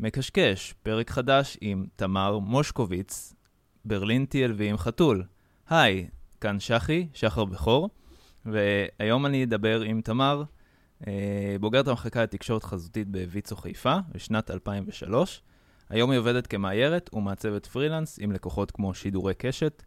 [0.00, 3.34] מקשקש, פרק חדש עם תמר מושקוביץ,
[3.84, 5.24] ברלין TLV עם חתול.
[5.68, 6.08] היי,
[6.40, 7.90] כאן שחי, שחר בכור,
[8.46, 10.42] והיום אני אדבר עם תמר,
[11.06, 15.42] אה, בוגרת המחלקה לתקשורת חזותית בוויצו חיפה, בשנת 2003.
[15.90, 19.82] היום היא עובדת כמאיירת ומעצבת פרילנס עם לקוחות כמו שידורי קשת,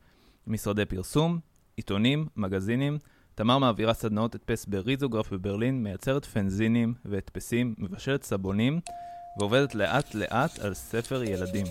[0.47, 1.39] משרדי פרסום,
[1.77, 2.97] עיתונים, מגזינים.
[3.35, 8.79] תמר מעבירה סדנאות הדפס בריזוגרף בברלין, מייצרת פנזינים והדפסים, מבשלת סבונים,
[9.39, 11.65] ועובדת לאט-לאט על ספר ילדים.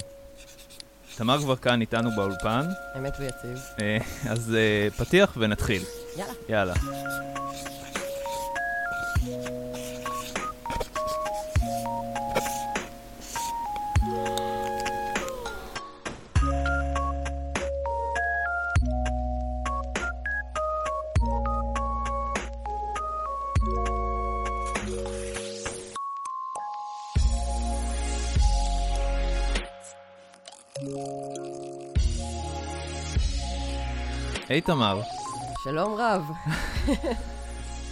[1.16, 2.66] תמר כבר כאן איתנו באולפן.
[2.98, 3.58] אמת ויציב.
[3.80, 3.98] אה,
[4.30, 5.82] אז אה, פתיח ונתחיל.
[6.16, 6.32] יאללה.
[6.48, 6.74] יאללה.
[34.48, 35.00] היי תמר.
[35.64, 36.22] שלום רב.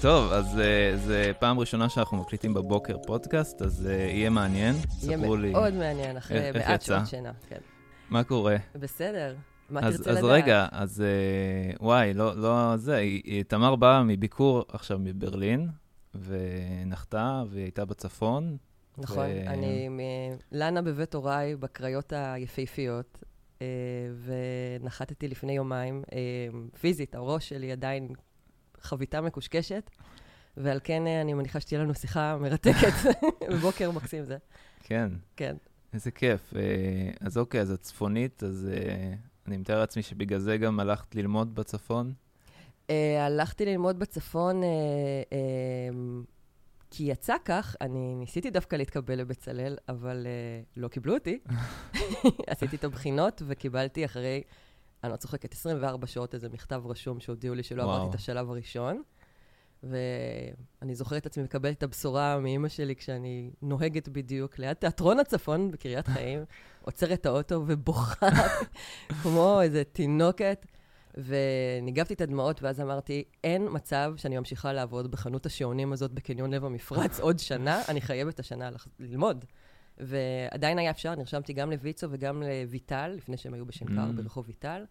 [0.02, 4.74] טוב, אז uh, זה פעם ראשונה שאנחנו מקליטים בבוקר פודקאסט, אז uh, יהיה מעניין.
[5.02, 5.50] יהיה ספרו לי.
[5.52, 6.82] מאוד מעניין, אחרי מעט?
[6.82, 7.32] שעות שינה.
[7.48, 7.58] כן.
[8.10, 8.56] מה קורה?
[8.74, 9.34] בסדר.
[9.70, 10.30] מה אז, תרצה אז לדעת?
[10.30, 11.02] רגע, אז
[11.76, 15.68] uh, וואי, לא, לא זה, היא- היא- תמר באה מביקור עכשיו מברלין,
[16.14, 18.56] ונחתה, והיא הייתה בצפון.
[18.98, 20.00] נכון, ו- אני מ-
[20.52, 23.18] לנה בבית הוריי, בקריות היפהפיות,
[24.24, 26.02] ונחתתי לפני יומיים.
[26.12, 26.18] אה,
[26.80, 28.08] פיזית, הראש שלי עדיין
[28.80, 29.90] חביתה מקושקשת,
[30.56, 33.14] ועל כן אה, אני מניחה שתהיה לנו שיחה מרתקת
[33.52, 34.36] בבוקר מקסים זה.
[34.80, 35.56] כן, כן.
[35.94, 36.54] איזה כיף.
[37.20, 38.68] אז אוקיי, אז את צפונית, אז
[39.46, 42.12] אני מתאר לעצמי שבגלל זה גם הלכת ללמוד בצפון.
[42.86, 42.90] Uh,
[43.20, 44.66] הלכתי ללמוד בצפון, uh,
[46.90, 51.38] כי יצא כך, אני ניסיתי דווקא להתקבל לבצלאל, אבל uh, לא קיבלו אותי.
[52.46, 54.42] עשיתי את הבחינות וקיבלתי אחרי,
[55.04, 57.82] אני לא צוחקת, 24 שעות איזה מכתב רשום שהודיעו לי שלא.
[57.82, 59.02] עברתי את השלב הראשון.
[59.82, 65.70] ואני זוכרת את עצמי מקבלת את הבשורה מאימא שלי כשאני נוהגת בדיוק ליד תיאטרון הצפון
[65.70, 66.44] בקריית חיים,
[66.82, 68.28] עוצרת את האוטו ובוכה
[69.22, 70.66] כמו איזה תינוקת.
[71.16, 76.64] וניגבתי את הדמעות, ואז אמרתי, אין מצב שאני ממשיכה לעבוד בחנות השעונים הזאת בקניון לב
[76.64, 79.44] המפרץ עוד שנה, אני חייבת השנה לח- ללמוד.
[79.98, 84.16] ועדיין היה אפשר, נרשמתי גם לויצו וגם לויטל, לפני שהם היו בשנקר, Mm.
[84.16, 84.84] ברחוב ויטל,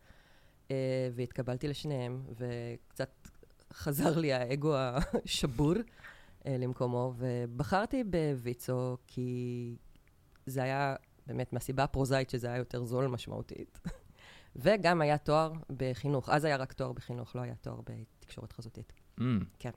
[0.72, 0.76] אה,
[1.16, 3.28] והתקבלתי לשניהם, וקצת
[3.74, 5.74] חזר לי האגו השבור
[6.48, 9.76] אה, למקומו, ובחרתי בויצו כי
[10.46, 10.96] זה היה
[11.28, 13.80] באמת מהסיבה הפרוזאית שזה היה יותר זול משמעותית.
[14.56, 16.30] וגם היה תואר בחינוך.
[16.30, 18.94] אז היה רק תואר בחינוך, לא היה תואר בתקשורת חזותית.
[19.20, 19.24] Mm.
[19.60, 19.70] כן.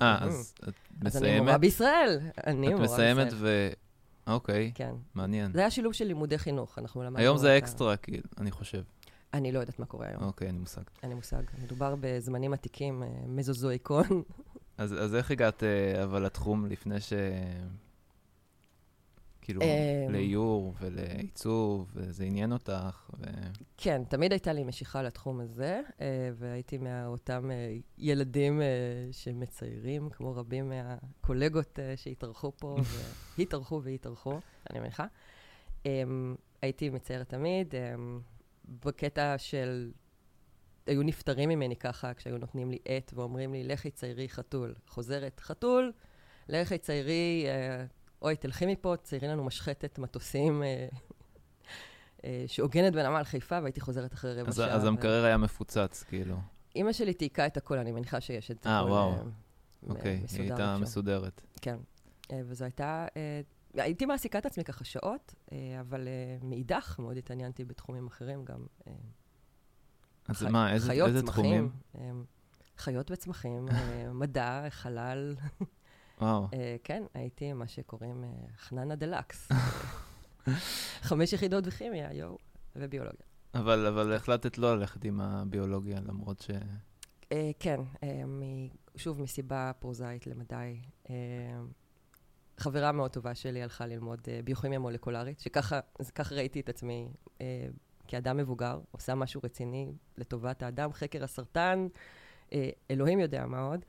[0.00, 0.24] אה, Mhm.
[0.24, 0.74] אז את
[1.06, 1.60] אז אני מורה מסיימת?
[1.60, 2.18] בישראל.
[2.46, 3.14] אני את מורה בישראל.
[3.14, 3.68] מסיימת ו...
[4.26, 4.94] אוקיי, כן.
[5.14, 5.52] מעניין.
[5.52, 7.18] זה היה שילוב של לימודי חינוך, אנחנו למדנו...
[7.18, 8.82] היום זה את אקסטרה, כאילו, אני חושב.
[9.34, 10.82] אני לא יודעת מה קורה היום, אוקיי, אין לי מושג.
[11.02, 11.42] אין לי מושג.
[11.62, 14.22] מדובר בזמנים עתיקים, אה, מזוזואיקון.
[14.78, 17.12] אז אז איך הגעת אה, אבל לתחום לפני ש...
[19.46, 20.12] כאילו, אמ.
[20.12, 23.24] לאיור ולעיצוב, וזה עניין אותך, ו...
[23.76, 28.66] כן, תמיד הייתה לי משיכה לתחום הזה, אה, והייתי מאותם אה, ילדים אה,
[29.12, 32.76] שמציירים, כמו רבים מהקולגות שהתארחו פה,
[33.38, 34.38] והתארחו והתארחו,
[34.70, 35.06] אני מניחה.
[35.86, 38.20] אמ, הייתי מציירת תמיד, אמ,
[38.84, 39.92] בקטע של...
[40.86, 44.74] היו נפטרים ממני ככה, כשהיו נותנים לי עט ואומרים לי, לכי ציירי חתול.
[44.86, 45.92] חוזרת, חתול,
[46.48, 47.46] לכי ציירי,
[48.26, 50.62] אוי, תלכי מפה, ציירי לנו משחטת מטוסים.
[50.62, 50.88] אה,
[52.24, 54.74] אה, שעוגנת בנמל חיפה, והייתי חוזרת אחרי רבע שעה.
[54.74, 56.36] אז המקרר היה מפוצץ, כאילו.
[56.76, 58.90] אימא שלי תייקה את הכל, אני מניחה שיש את אה, הכל.
[58.90, 59.10] וואו.
[59.12, 59.18] אה,
[59.88, 60.78] אוקיי, היא הייתה.
[60.78, 61.42] מסודרת.
[61.60, 61.76] כן.
[62.32, 63.06] אה, וזו הייתה...
[63.16, 63.40] אה,
[63.74, 68.66] הייתי מעסיקה את עצמי ככה שעות, אה, אבל אה, מאידך מאוד התעניינתי בתחומים אחרים, גם
[68.86, 68.92] אה,
[70.28, 71.70] אז מה, איזה, חיות, איזה צמחים, תחומים?
[71.98, 72.24] אה,
[72.76, 75.36] חיות וצמחים, אה, מדע, חלל.
[76.20, 79.48] וואו, אה, כן, הייתי מה שקוראים אה, חננה דלקס.
[81.08, 82.38] חמש יחידות בכימיה, יואו,
[82.76, 83.26] וביולוגיה.
[83.54, 86.50] אבל, אבל החלטת לא ללכת עם הביולוגיה, למרות ש...
[87.32, 90.80] אה, כן, אה, מ- שוב, מסיבה פרוזאית למדי.
[91.10, 91.14] אה,
[92.58, 95.80] חברה מאוד טובה שלי הלכה ללמוד אה, ביוכימיה מולקולרית, שככה
[96.30, 97.08] ראיתי את עצמי
[97.40, 97.66] אה,
[98.08, 101.86] כאדם מבוגר, עושה משהו רציני לטובת האדם, חקר הסרטן,
[102.52, 103.84] אה, אלוהים יודע מה עוד.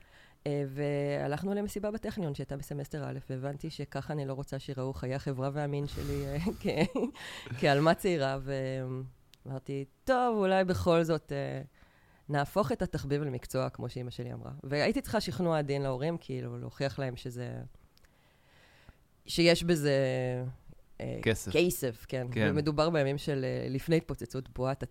[0.47, 5.49] אה, והלכנו למסיבה בטכניון שהייתה בסמסטר א', והבנתי שככה אני לא רוצה שיראו חיי החברה
[5.53, 6.37] והמין שלי אה,
[7.59, 8.37] כעלמה צעירה,
[9.45, 11.61] ואמרתי, טוב, אולי בכל זאת אה,
[12.29, 14.51] נהפוך את התחביב למקצוע, כמו שאימא שלי אמרה.
[14.63, 17.61] והייתי צריכה שכנוע עדין להורים, כאילו, להוכיח להם שזה...
[19.25, 19.93] שיש בזה
[21.21, 21.51] כסף.
[21.51, 22.27] כסף, כן.
[22.31, 22.47] כן.
[22.51, 24.83] ומדובר בימים של לפני התפוצצות בועת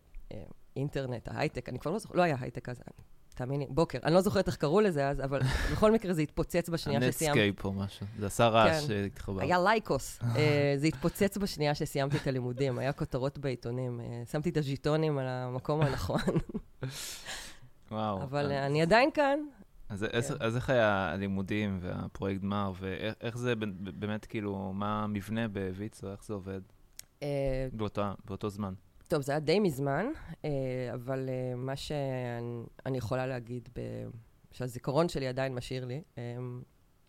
[0.77, 2.81] האינטרנט, ההייטק, אני כבר לא זוכרת, לא היה הייטק אז,
[3.37, 3.99] תאמיני, בוקר.
[4.05, 5.41] אני לא זוכרת איך קראו לזה אז, אבל
[5.73, 7.41] בכל מקרה זה התפוצץ בשנייה שסיימתי.
[7.41, 8.07] הנטסקייפ או משהו.
[8.19, 8.87] זה עשה רעש כן.
[8.89, 9.43] שהתחבר.
[9.43, 10.19] היה לייקוס.
[10.37, 14.01] אה, זה התפוצץ בשנייה שסיימתי את הלימודים, היה כותרות בעיתונים.
[14.01, 16.21] אה, שמתי את הז'יטונים על המקום הנכון,
[17.91, 18.23] וואו.
[18.23, 19.39] אבל אה, אני עדיין כאן.
[19.89, 20.35] אז כן.
[20.41, 26.35] אז איך היה הלימודים והפרויקט גמר, ואיך זה באמת, כאילו, מה המבנה בוויצו, איך זה
[26.35, 26.61] עובד
[28.25, 28.75] באותו זמן?
[29.09, 30.07] טוב, זה היה די מזמן,
[30.45, 30.51] אה,
[30.95, 33.69] אבל אה, מה שאני יכולה להגיד,
[34.53, 36.37] שהזיכרון שלי עדיין משאיר לי, אה,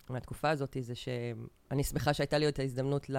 [0.09, 3.17] מהתקופה הזאת, זה שאני שמחה שהייתה לי את ההזדמנות ל...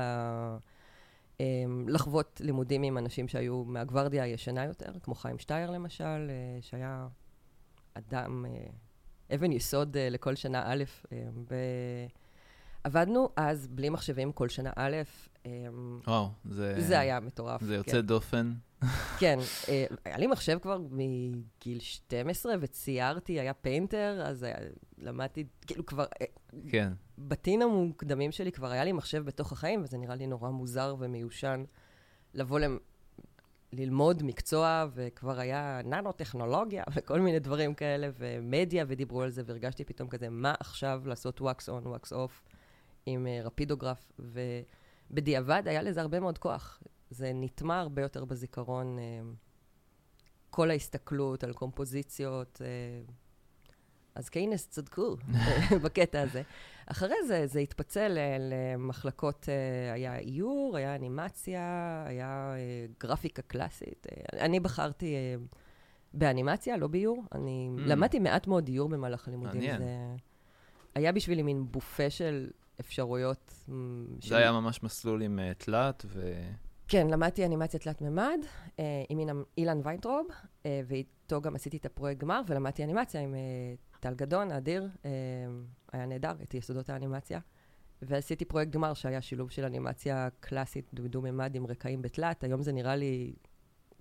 [1.86, 7.08] לחוות לימודים עם אנשים שהיו מהגוורדיה הישנה יותר, כמו חיים שטייר למשל, שהיה
[7.94, 8.44] אדם,
[9.34, 10.84] אבן יסוד לכל שנה א'.
[11.12, 12.06] אה, ו-
[12.84, 14.96] עבדנו אז בלי מחשבים כל שנה א',
[16.06, 16.74] וואו, זה...
[16.80, 17.62] זה היה מטורף.
[17.62, 17.78] זה כן.
[17.78, 18.52] יוצא דופן.
[19.18, 19.38] כן,
[19.68, 24.56] אה, היה לי מחשב כבר מגיל 12 וציירתי, היה פיינטר, אז היה,
[24.98, 26.26] למדתי, כאילו כבר, אה,
[26.68, 26.92] כן.
[27.18, 31.64] בתים המוקדמים שלי כבר היה לי מחשב בתוך החיים, וזה נראה לי נורא מוזר ומיושן
[32.34, 32.78] לבוא למ...
[33.72, 40.08] ללמוד מקצוע, וכבר היה ננו-טכנולוגיה וכל מיני דברים כאלה, ומדיה, ודיברו על זה, והרגשתי פתאום
[40.08, 42.50] כזה, מה עכשיו לעשות wax on, wax off
[43.06, 46.80] עם רפידוגרף, ובדיעבד היה לזה הרבה מאוד כוח.
[47.10, 49.00] זה נטמע הרבה יותר בזיכרון, uh,
[50.50, 52.60] כל ההסתכלות על קומפוזיציות.
[53.08, 53.12] Uh,
[54.14, 55.16] אז קיינס צדקו
[55.84, 56.42] בקטע הזה.
[56.86, 58.16] אחרי זה, זה התפצל
[58.50, 61.60] למחלקות, אה, היה איור, היה אנימציה,
[62.06, 62.58] היה אה,
[63.00, 64.06] גרפיקה קלאסית.
[64.12, 65.34] אה, אני בחרתי אה,
[66.14, 67.24] באנימציה, לא באיור.
[67.32, 67.80] אני Mm.
[67.80, 69.60] למדתי מעט מאוד איור במהלך הלימודים.
[69.60, 69.78] מעניין.
[69.78, 69.86] זה
[70.94, 72.50] היה בשבילי מין בופה של
[72.80, 73.50] אפשרויות.
[73.68, 73.70] mm,
[74.20, 76.32] של- זה היה ממש מסלול עם אה, תלת, ו...
[76.88, 78.40] כן, למדתי אנימציה תלת-ממד
[78.78, 80.26] אה, עם אילן- אילן ויינטרוב,
[80.66, 83.40] אה, ואיתו גם עשיתי את הפרויקט גמר, ולמדתי אנימציה עם אה,
[84.00, 85.10] טל גדון, האדיר, אה,
[85.92, 87.40] היה נהדר, את יסודות האנימציה.
[88.02, 92.44] ועשיתי פרויקט גמר שהיה שילוב של אנימציה קלאסית דו-ממד עם רקעים בתלת.
[92.44, 93.32] היום זה נראה לי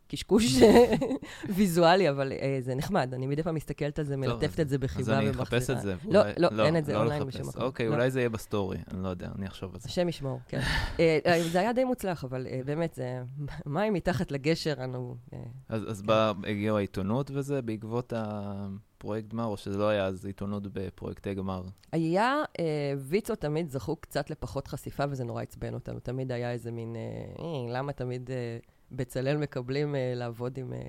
[0.08, 0.56] קשקוש
[1.56, 3.14] ויזואלי, אבל אה, זה נחמד.
[3.14, 5.44] אני מדי פעם מסתכלת על זה, מלטפת את זה אז בחיבה אני ומחזירה.
[5.44, 5.96] אחפש את זה.
[6.06, 7.36] לא, ואולי- לא, אין את זה אונליין לחפש.
[7.36, 7.62] בשום מקום.
[7.62, 7.94] אוקיי, לא.
[7.94, 9.90] אולי זה יהיה ב story, אני לא יודע, אני אחשוב על זה.
[9.90, 10.60] השם ישמור, כן.
[11.00, 13.22] אה, אה, זה היה די מוצלח, אבל אה, באמת, זה
[13.66, 15.16] מים מתחת לגשר, אנו...
[15.34, 15.40] אה,
[15.70, 16.08] אז אז כן.
[16.08, 21.62] בא, הגיעו העיתונות וזה בעקבות הפרויקט גמר, או שזה לא היה אז עיתונות בפרויקטי גמר?
[21.92, 22.66] היה, אה,
[22.98, 26.00] ויצו תמיד זכו קצת לפחות חשיפה, וזה נורא עצבן אותנו.
[26.00, 27.02] תמיד היה איזה מין, אה,
[27.46, 28.58] אה, למה תמיד אה,
[28.92, 30.80] בצלאל מקבלים אה, לעבוד עם אה,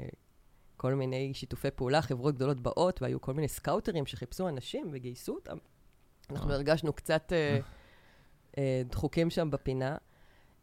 [0.76, 5.56] כל מיני שיתופי פעולה, חברות גדולות באות, והיו כל מיני סקאוטרים שחיפשו אנשים וגייסו אותם.
[6.30, 6.54] אנחנו אה.
[6.54, 7.58] הרגשנו קצת אה,
[8.58, 9.96] אה, דחוקים שם בפינה.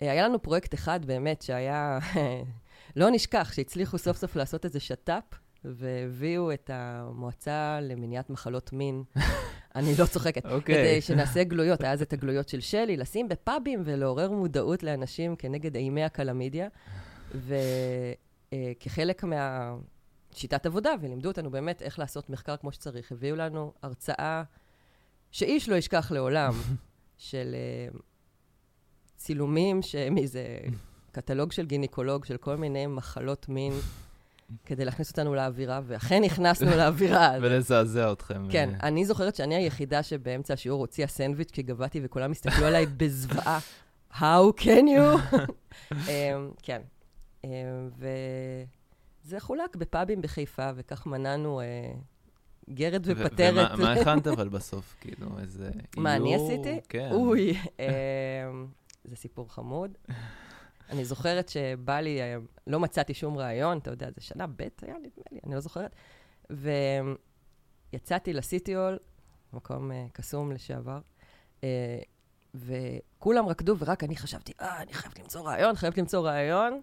[0.01, 1.99] אה, היה לנו פרויקט אחד באמת שהיה,
[2.95, 9.03] לא נשכח, שהצליחו סוף סוף לעשות איזה שת"פ, והביאו את המועצה למניעת מחלות מין.
[9.75, 10.45] אני לא צוחקת.
[10.45, 10.75] אוקיי.
[10.75, 15.75] כדי שנעשה גלויות, היה אז את הגלויות של שלי, לשים בפאבים ולעורר מודעות לאנשים כנגד
[15.75, 16.67] אימי הקלמידיה.
[17.31, 24.44] וכחלק מהשיטת עבודה, ולימדו אותנו באמת איך לעשות מחקר כמו שצריך, הביאו לנו הרצאה
[25.31, 26.54] שאיש לא ישכח לעולם,
[27.18, 28.00] של אה,
[29.18, 29.80] צילומים
[30.12, 30.60] מאיזה
[31.12, 33.73] קטלוג של גינקולוג, של כל מיני מחלות מין,
[34.66, 37.31] כדי להכניס אותנו לאווירה, ואכן נכנסנו לאווירה.
[37.42, 38.47] ולזעזע אתכם.
[38.49, 43.59] כן, אני זוכרת שאני היחידה שבאמצע השיעור הוציאה סנדוויץ' כי גבהתי וכולם הסתכלו עליי בזוועה.
[44.14, 45.35] How can you?
[45.92, 46.81] אמ, כן.
[47.45, 47.90] אמ,
[49.25, 51.66] וזה חולק בפאבים בחיפה, וכך מנענו אה,
[52.69, 53.71] גרד ופטרת.
[53.73, 54.95] ומה מה הכנת אבל בסוף?
[55.02, 56.35] כאילו, איזה מה אני?
[56.35, 56.80] עשיתי?
[56.90, 57.09] כן.
[57.11, 58.68] אוי, אמ,
[59.04, 59.97] זה סיפור חמוד.
[60.90, 62.37] אני זוכרת שבא לי, אה,
[62.68, 65.95] לא מצאתי שום ראיון, אתה יודע, זה שנה ב' היה נדמה לי, אני לא זוכרת.
[67.94, 68.99] ויצאתי לסיטיול,
[69.54, 70.99] מקום אה, קסום לשעבר,
[71.64, 71.99] אה,
[72.56, 76.81] וכולם רקדו, ורק אני חשבתי, אה, אני חייבת למצוא ראיון, חייבת למצוא ראיון.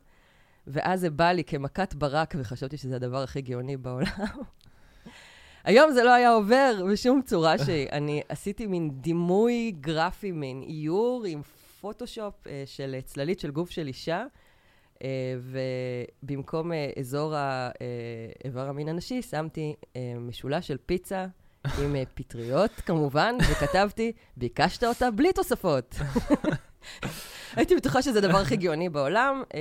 [0.67, 4.07] ואז זה בא לי כמכת ברק, וחשבתי שזה הדבר הכי גאוני בעולם.
[5.65, 7.89] היום זה לא היה עובר בשום צורה שהיא.
[7.93, 11.43] אני עשיתי מין דימוי גרפי, מין איור עם
[11.81, 14.25] פוטושופ אה, של צללית של גוף של אישה,
[15.05, 15.09] אה,
[16.23, 17.39] ובמקום אה, אזור ה-
[17.81, 17.87] אה,
[18.45, 21.27] איבר המין הנשי, שמתי אה, משולש של פיצה
[21.83, 25.95] עם אה, פטריות, כמובן, וכתבתי, ביקשת אותה בלי תוספות.
[27.57, 29.43] הייתי בטוחה שזה הדבר הכי גאוני בעולם.
[29.55, 29.61] אה,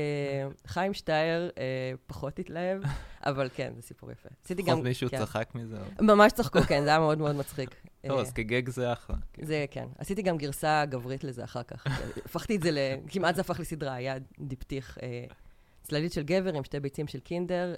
[0.68, 2.82] חיים שטייר אה, פחות התלהב.
[3.26, 4.30] אבל כן, זה סיפור יפה.
[4.46, 4.84] עשיתי לפחות גם...
[4.84, 5.20] מישהו כן.
[5.20, 5.78] צחק מזה.
[6.02, 7.70] ממש צחקו, כן, זה היה מאוד מאוד מצחיק.
[8.08, 9.16] טוב, אה, אז כגג זה אחלה.
[9.42, 9.88] זה כן.
[9.98, 11.88] עשיתי גם גרסה גברית לזה אחר כך.
[12.26, 12.78] הפכתי את זה ל...
[13.08, 14.98] כמעט זה הפך לסדרה, היה דיפתיח.
[15.02, 15.24] אה,
[15.84, 17.76] צללית של גבר עם שתי ביצים של קינדר,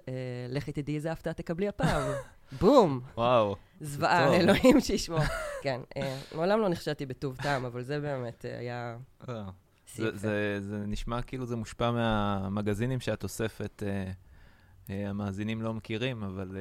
[0.49, 2.11] לכי תדעי איזה הפתעה תקבלי הפעם.
[2.59, 3.01] בום!
[3.17, 3.55] וואו.
[3.81, 4.35] זוועה.
[4.35, 5.19] אלוהים שישמור.
[5.63, 8.97] כן, אה, מעולם לא נחשדתי בטוב טעם, אבל זה באמת אה, היה
[9.29, 9.49] אה.
[9.95, 13.83] זה, נשמע כאילו זה מושפע מהמגזינים שאת אוספת,
[14.89, 16.57] המאזינים לא מכירים, אבל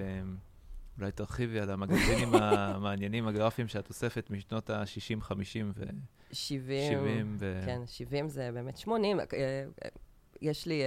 [0.98, 6.34] אולי תרחיבי על המגזינים המעניינים, הגרפיים שאת אוספת משנות ה-60, 50 ו-70.
[6.34, 7.62] 70, ו...
[7.66, 9.20] כן, 70 זה באמת 80.
[9.20, 9.64] אה, אה,
[10.40, 10.82] יש לי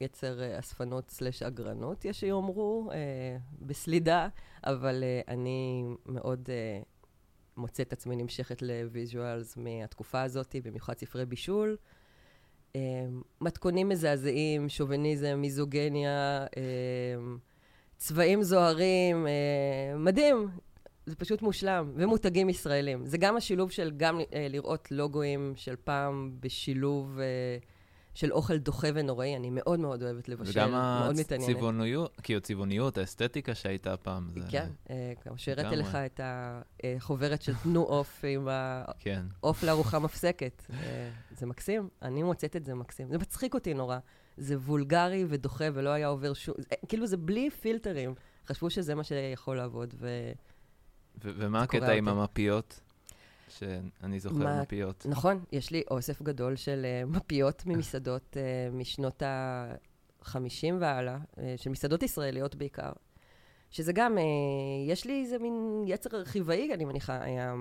[0.00, 4.28] יצר אה, אספנות סלש אגרנות, יש שיאמרו, אה, בסלידה,
[4.64, 6.80] אבל אה, אני מאוד אה,
[7.56, 11.76] מוצאת עצמי נמשכת ל visuals מהתקופה הזאת, במיוחד ספרי בישול.
[12.76, 12.80] אה,
[13.40, 16.62] מתכונים מזעזעים, שוביניזם, מיזוגיניה, אה,
[17.96, 20.48] צבעים זוהרים, אה, מדהים.
[21.06, 23.06] זה פשוט מושלם, ומותגים ישראלים.
[23.06, 27.24] זה גם השילוב של גם אה, לראות לוגוים של פעם בשילוב אה,
[28.18, 29.36] של אוכל דוחה ונוראי.
[29.36, 31.56] אני מאוד מאוד אוהבת לבשל, וגם מאוד מתעניינת.
[31.56, 34.30] הצבעוניות, כאילו צבעוניות, האסתטיקה שהייתה פעם.
[34.34, 34.40] זה...
[34.50, 35.76] כן, אה, כמו שהראיתי.
[35.76, 36.20] לך את
[36.96, 38.48] החוברת של תנו עוף עם
[38.98, 39.22] כן.
[39.42, 40.62] העוף לארוחה מפסקת.
[40.70, 43.08] אה, זה מקסים, אני מוצאת את זה מקסים.
[43.08, 43.98] זה מצחיק אותי נורא.
[44.36, 46.54] זה וולגרי ודוחה ולא היה עובר שום...
[46.58, 48.14] זה- כאילו זה בלי פילטרים.
[48.46, 50.32] חשבו שזה מה שיכול לעבוד, ו...
[51.24, 52.08] ומה הקטע עם.
[52.08, 52.80] המפיות?
[53.48, 55.06] שאני זוכר מה- מפיות.
[55.08, 60.28] נכון, יש לי אוסף גדול של uh, מפיות ממסעדות uh, משנות ה-50
[60.80, 62.92] והלאה, uh, של מסעדות ישראליות בעיקר,
[63.70, 64.20] שזה גם, uh,
[64.90, 67.54] יש לי איזה מין יצר ארכיבאי, אני מניחה, היה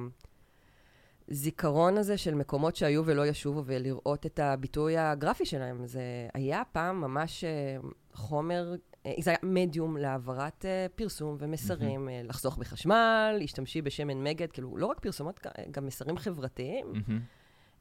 [1.27, 5.87] זיכרון הזה של מקומות שהיו ולא ישובו, ולראות את הביטוי הגרפי שלהם.
[5.87, 6.01] זה
[6.33, 12.57] היה פעם ממש uh, חומר, uh, זה היה מדיום להעברת uh, פרסום ומסרים, uh, לחסוך
[12.57, 15.39] בחשמל, השתמשי בשמן מגד, כאילו, לא רק פרסומות,
[15.71, 16.93] גם מסרים חברתיים.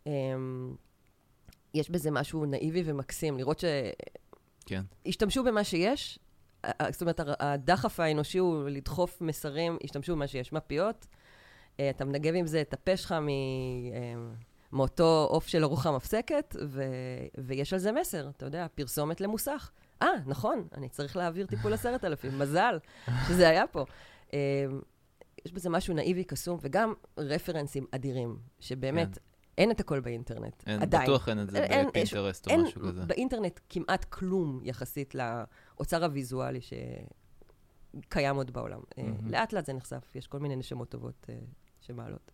[0.07, 0.75] אמ,
[1.75, 3.65] יש בזה משהו נאיבי ומקסים, לראות
[4.67, 4.83] כן.
[5.07, 6.19] שהשתמשו במה שיש,
[6.91, 11.07] זאת אומרת, הדחף האנושי הוא לדחוף מסרים, השתמשו במה שיש, מפיות,
[11.81, 13.29] אה, אתה מנגב עם זה את הפה שלך מ...
[14.77, 16.83] מאותו עוף של ארוחה מפסקת, ו...
[17.39, 19.71] ויש על זה מסר, אתה יודע, פרסומת למוסך.
[20.03, 22.79] אה, נכון, אני צריך להעביר טיפול עשרת אלפים, מזל
[23.29, 23.85] שזה היה פה.
[24.33, 24.39] אמ,
[25.47, 29.21] יש בזה משהו נאיבי, קסום, וגם רפרנסים אדירים, שבאמת, כן.
[29.59, 31.03] אין את הכל באינטרנט, אין, עדיין.
[31.03, 33.05] בטוח אין את זה אין- בפינטרסט או אין משהו כזה.
[33.05, 38.81] באינטרנט כמעט כלום יחסית לאוצר הוויזואלי שקיים עוד בעולם.
[38.99, 39.31] מהמם.
[39.31, 41.35] לאט לאט זה נחשף, יש כל מיני נשמות טובות אה,
[41.81, 42.31] שמעלות.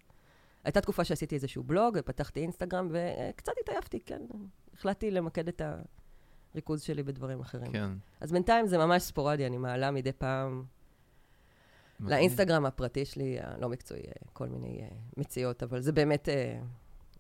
[0.65, 4.23] הייתה תקופה שעשיתי איזשהו בלוג, ופתחתי אינסטגרם, וקצת התעייפתי, כן.
[4.75, 5.63] החלטתי למקד את
[6.55, 7.73] הריכוז שלי בדברים אחרים.
[7.73, 7.91] כן.
[8.21, 10.65] אז בינתיים זה ממש ספורדי, אני מעלה מדי פעם.
[12.01, 14.03] לאינסטגרם הפרטי שלי, הלא מקצועי,
[14.33, 16.59] כל מיני אה, מציאות, אבל זה באמת אה,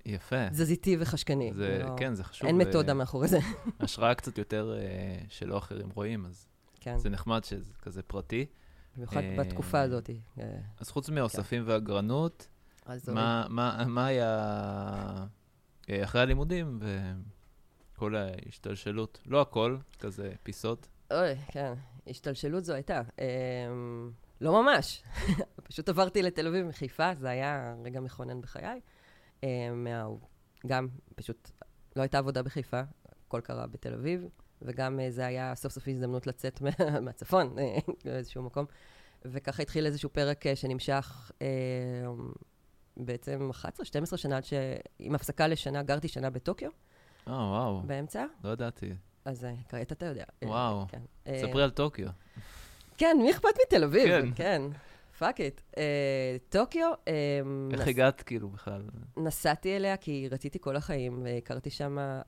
[0.07, 0.51] יפה.
[0.51, 1.53] תזזיתי וחשקני.
[1.55, 2.47] זה, לא- כן, זה חשוב.
[2.47, 3.39] אין אה, מתודה מאחורי זה.
[3.81, 6.47] השראה קצת יותר אה, שלא אחרים רואים, אז
[6.81, 8.47] כן, זה נחמד שזה כזה פרטי.
[8.97, 10.11] במיוחד אה, בתקופה הזאת.
[10.41, 10.45] אה,
[10.81, 12.49] אז חוץ מהאוספים והגרנות,
[12.87, 14.29] אז מה, מה, מה היה
[15.91, 16.81] אה, אחרי הלימודים
[17.95, 19.19] וכל ההשתלשלות?
[19.27, 20.89] לא הכל, כזה פיסות.
[21.13, 21.73] אוי, כן,
[22.07, 23.01] השתלשלות זו הייתה.
[23.19, 24.11] אמ,
[24.41, 25.03] לא ממש.
[25.69, 28.81] פשוט עברתי לתל אביב מחיפה, זה היה רגע מכונן בחיי.
[29.43, 30.05] אמ, מה...
[30.67, 31.51] גם, פשוט,
[31.97, 32.81] לא הייתה עבודה בחיפה,
[33.27, 34.25] הכל קרה בתל אביב,
[34.63, 38.67] וגם אה, זה היה סוף סוף הזדמנות לצאת מה- מהצפון אה, באיזשהו מקום.
[39.25, 41.47] וככה התחיל איזשהו פרק שנמשך אה,
[42.97, 43.51] בעצם
[44.13, 44.53] 11-12 שנה, עד ש...
[44.99, 46.71] עם הפסקה לשנה, גרתי שנה בטוקיו
[47.29, 48.93] אה, וואו, באמצע, לא ידעתי.
[49.25, 50.25] אז אה, כעת אתה יודע.
[50.43, 50.85] אה, וואו.
[50.89, 51.03] כן.
[51.27, 52.09] אה, ספרי על טוקיו.
[52.99, 54.09] כן, מי אכפת מתל אביב?
[54.09, 54.29] כן.
[54.35, 54.63] כן.
[55.19, 55.61] fuck it.
[56.49, 57.41] טוקיו, אה,
[57.73, 58.83] איך נס- הגעת כאילו בכלל?
[59.17, 62.25] נסעתי אליה כי רציתי כל החיים, והכרתי שם אה,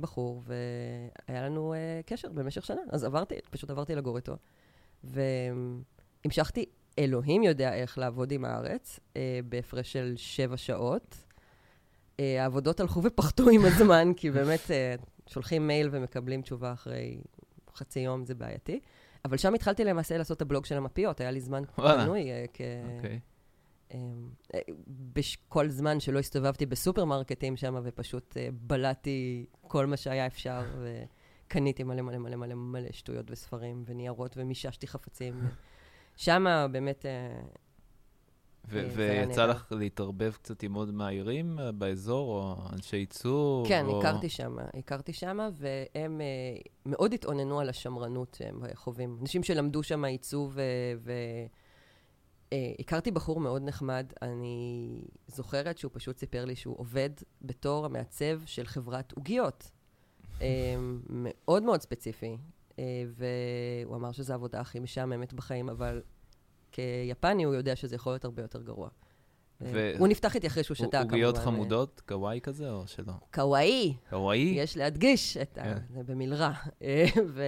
[0.00, 2.80] בחור, והיה לנו אה, קשר במשך שנה.
[2.90, 4.36] אז עברתי, פשוט עברתי לגור איתו.
[5.04, 6.64] והמשכתי,
[6.98, 11.16] אלוהים יודע איך לעבוד עם הארץ, אה, בהפרש של שבע שעות.
[12.20, 14.94] אה, העבודות הלכו ופחתו עם הזמן, כי באמת אה,
[15.26, 17.20] שולחים מייל ומקבלים תשובה אחרי
[17.74, 18.80] חצי יום, זה בעייתי.
[19.24, 21.62] אבל שם התחלתי למעשה לעשות את הבלוג של המפיות, היה לי זמן.
[21.64, 22.60] פנוי אה, כ...
[22.96, 23.20] אוקיי.
[23.94, 24.60] אמ, אה,
[25.14, 30.62] בכל זמן שלא הסתובבתי בסופרמרקטים שם, ופשוט אה, בלעתי כל מה שהיה אפשר,
[31.46, 35.40] וקניתי מלא מלא מלא מלא מלא שטויות וספרים וניירות, ומיששתי חפצים.
[36.16, 37.40] שם באמת, אה,
[38.74, 39.46] אה, ויצא.
[39.46, 43.68] לך להתערבב קצת עם עוד מהעירים אה, באזור, או אנשי ייצור?
[43.68, 43.98] כן, או...
[44.00, 46.26] הכרתי שם, הכרתי שם, והם אה,
[46.86, 49.18] מאוד התאוננו על השמרנות שהם חווים.
[49.20, 50.58] אנשים שלמדו שם עיצוב,
[50.98, 51.12] ו...
[52.52, 54.88] אה, הכרתי בחור מאוד נחמד, אני
[55.26, 57.10] זוכרת שהוא פשוט סיפר לי שהוא עובד
[57.42, 59.70] בתור המעצב של חברת עוגיות.
[60.42, 60.76] אה,
[61.08, 62.36] מאוד מאוד ספציפי,
[62.78, 66.02] והוא אמר שזו העבודה הכי משעממת בחיים, אבל
[66.72, 68.88] כיפני הוא יודע שזה יכול להיות הרבה יותר גרוע.
[69.62, 71.10] אה, ו- הוא נפתח איתי אחרי שהוא שתה, כמובן.
[71.10, 73.12] עוגיות אה, חמודות, קוואי כזה, או שלא?
[73.34, 73.94] קוואי.
[74.10, 74.38] קוואי?
[74.38, 75.62] יש להדגיש את ה...
[75.62, 75.78] כן.
[75.94, 76.52] זה במלרע.
[76.82, 77.42] אה, ו...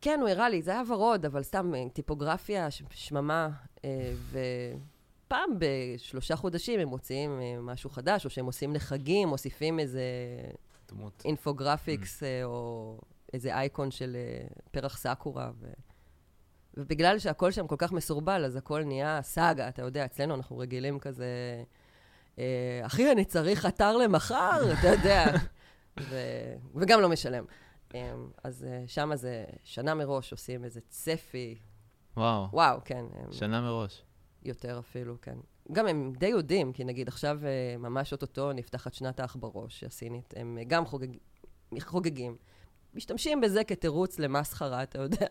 [0.00, 3.50] כן, הוא הראה לי, זה היה ורוד, אבל סתם אה, טיפוגרפיה, שממה,
[3.84, 10.02] אה, ופעם בשלושה חודשים הם מוציאים אה, משהו חדש, או שהם עושים לחגים, מוסיפים איזה
[10.88, 11.22] דמות.
[11.24, 12.98] infographics, אה, או
[13.32, 15.50] איזה אייקון של אה, פרח סאקורה.
[15.60, 15.66] ו...
[16.74, 20.98] ובגלל שהכל שם כל כך מסורבל, אז הכל נהיה סאגה, אתה יודע, אצלנו אנחנו רגילים
[20.98, 21.26] כזה,
[22.38, 25.24] אה, אחי, אני צריך אתר למחר, אתה יודע,
[26.00, 26.16] ו...
[26.74, 27.44] וגם לא משלם.
[28.44, 31.58] אז שם זה שנה מראש עושים איזה צפי,
[32.16, 34.02] וואו, וואו, כן, שנה מראש.
[34.42, 35.36] יותר אפילו, כן.
[35.72, 40.58] גם הם די יודעים, כי נגיד עכשיו אה, ממש אוטוטו נפתחת שנת העכברוש הסינית, הם
[40.58, 41.08] אה, גם חוגג...
[41.80, 42.36] חוגגים.
[42.94, 45.26] משתמשים בזה כתירוץ למסחרה, אתה יודע.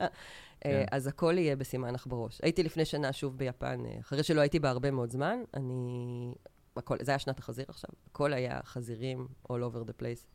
[0.62, 0.86] כן.
[0.92, 2.40] אז הכל יהיה בסימן עכברוש.
[2.44, 6.34] הייתי לפני שנה שוב ביפן, אה, אחרי שלא הייתי בה הרבה מאוד זמן, אני...
[6.78, 10.26] הכל, זה היה שנת החזיר עכשיו, הכל היה חזירים all over the place.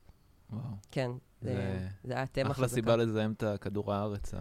[0.50, 0.62] וואו.
[0.90, 2.75] כן, זה, זה זה היה תמה אחלה חזקה.
[2.75, 4.35] סיבה לזהם את הכדור הארץ.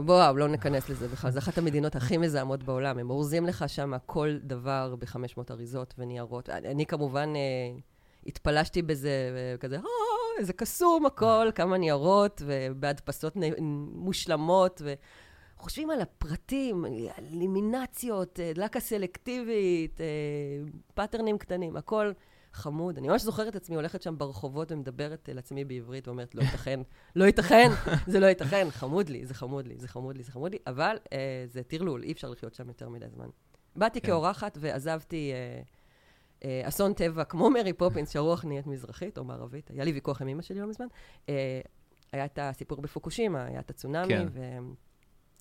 [0.00, 1.30] בואו, לא ניכנס לזה בכלל.
[1.30, 2.98] זו אחת המדינות הכי מזהמות בעולם.
[2.98, 6.48] הם אורזים לך שם כל דבר ב-500 אריזות וניירות.
[6.48, 7.78] אני, אני כמובן אה,
[8.26, 9.82] התפלשתי בזה, וכזה, אה,
[10.38, 13.36] איזה קסום הכל, כמה ניירות, ובהדפסות
[13.94, 16.84] מושלמות, וחושבים על הפרטים,
[17.18, 20.06] למינציות, אה, לכה סלקטיבית, אה,
[20.94, 22.12] פאטרנים קטנים, הכל
[22.54, 22.98] חמוד.
[22.98, 26.80] אני ממש זוכרת את עצמי הולכת שם ברחובות ומדברת אל עצמי בעברית ואומרת, לא ייתכן,
[27.16, 27.68] לא ייתכן,
[28.12, 30.98] זה לא ייתכן, חמוד לי, זה חמוד לי, זה חמוד לי, זה חמוד לי, אבל
[31.12, 33.28] אה, זה טרלול, אי אפשר לחיות שם יותר מדי זמן.
[33.76, 34.06] באתי כן.
[34.06, 35.62] כאורחת ועזבתי אה,
[36.44, 39.70] אה, אסון טבע כמו מרי פופינס, שהרוח נהיית מזרחית או מערבית.
[39.70, 40.86] היה לי ויכוח עם אמא שלי לא מזמן.
[41.28, 41.60] אה,
[42.12, 44.28] היה את הסיפור בפוקושימה, היה את הצונאמי, כן.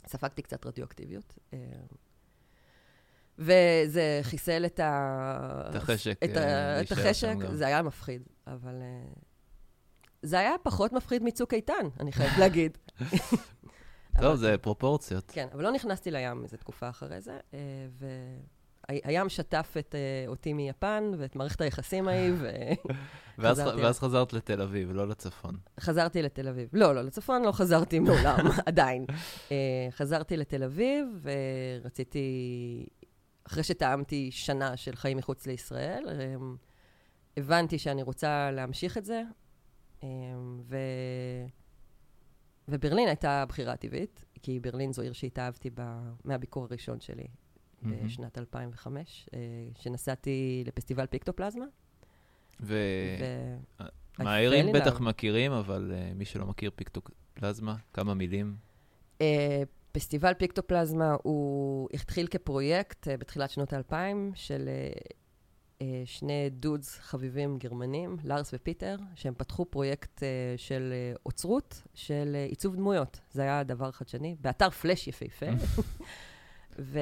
[0.05, 1.33] וספגתי קצת רדיואקטיביות.
[1.53, 1.59] אה,
[3.43, 5.67] וזה חיסל את ה...
[5.69, 6.81] את החשק, את, אה, ה...
[6.81, 7.35] את להישאר החשק.
[7.53, 8.75] זה היה מפחיד, אבל...
[8.81, 9.13] אה,
[10.23, 12.77] זה היה פחות מפחיד מצוק איתן, אני חייבת להגיד.
[14.21, 15.31] טוב, זה פרופורציות.
[15.33, 17.59] כן, אבל לא נכנסתי לים איזה תקופה אחרי זה, אה,
[18.89, 22.33] והים שטף את, אה, אותי מיפן ואת מערכת היחסים ההיא,
[23.37, 25.57] ואז חזרתי ואז חזרת לתל אביב, לא לצפון.
[25.77, 26.69] וחזרתי לתל אביב.
[26.73, 29.05] לא, לא, לצפון לא חזרתי מעולם, עדיין.
[29.51, 31.25] אה, חזרתי לתל אביב,
[31.81, 32.85] ורציתי,
[33.47, 36.35] אחרי שטעמתי שנה של חיים מחוץ לישראל, אה,
[37.37, 39.21] הבנתי שאני רוצה להמשיך את זה,
[40.03, 40.07] אה,
[40.61, 40.77] ו...
[42.67, 47.27] וברלין הייתה בחירה טבעית, כי ברלין זו עיר שהתאהבתי בה מהביקור הראשון שלי.
[47.85, 49.39] בשנת 2005, אה,
[49.79, 51.65] שנסעתי לפסטיבל פיקטופלזמה.
[52.61, 52.77] ו...
[53.79, 53.83] ו...
[54.23, 54.99] מהעירים בטח.
[54.99, 58.55] מכירים, אבל אה, מי שלא מכיר פיקטופלזמה, כמה מילים.
[59.21, 64.91] אה, פסטיבל פיקטופלזמה הוא התחיל כפרויקט אה, בתחילת שנות האלפיים של אה,
[65.81, 70.23] אה, שני דודס חביבים גרמנים, לארס ופיטר, שהם פתחו פרויקט
[70.57, 70.93] של
[71.25, 73.19] אוצרות, של עיצוב דמויות.
[73.31, 75.45] זה היה דבר חדשני, באתר פלאש יפהפה.
[76.79, 76.99] ו...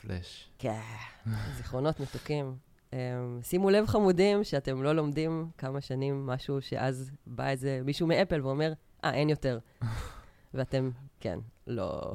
[0.00, 0.50] פלאש.
[0.58, 0.80] כן,
[1.56, 2.56] זיכרונות מתוקים.
[2.90, 2.96] אממ,
[3.42, 8.72] שימו לב, חמודים, שאתם לא לומדים כמה שנים משהו שאז בא איזה מישהו מאפל ואומר,
[9.04, 9.58] אה, אין יותר.
[10.54, 12.14] ואתם, כן, לא.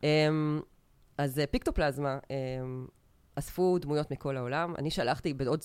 [0.00, 0.04] אממ,
[1.18, 2.28] אז אה, Pictoplasma אממ,
[3.34, 4.74] אספו דמויות מכל העולם.
[4.78, 5.60] אני שלחתי בעוד...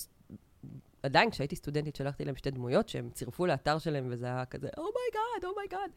[1.03, 5.43] עדיין, כשהייתי סטודנטית, שלחתי להם שתי דמויות שהם צירפו לאתר שלהם, וזה היה כזה, אומייגאד,
[5.43, 5.91] אומייגאד.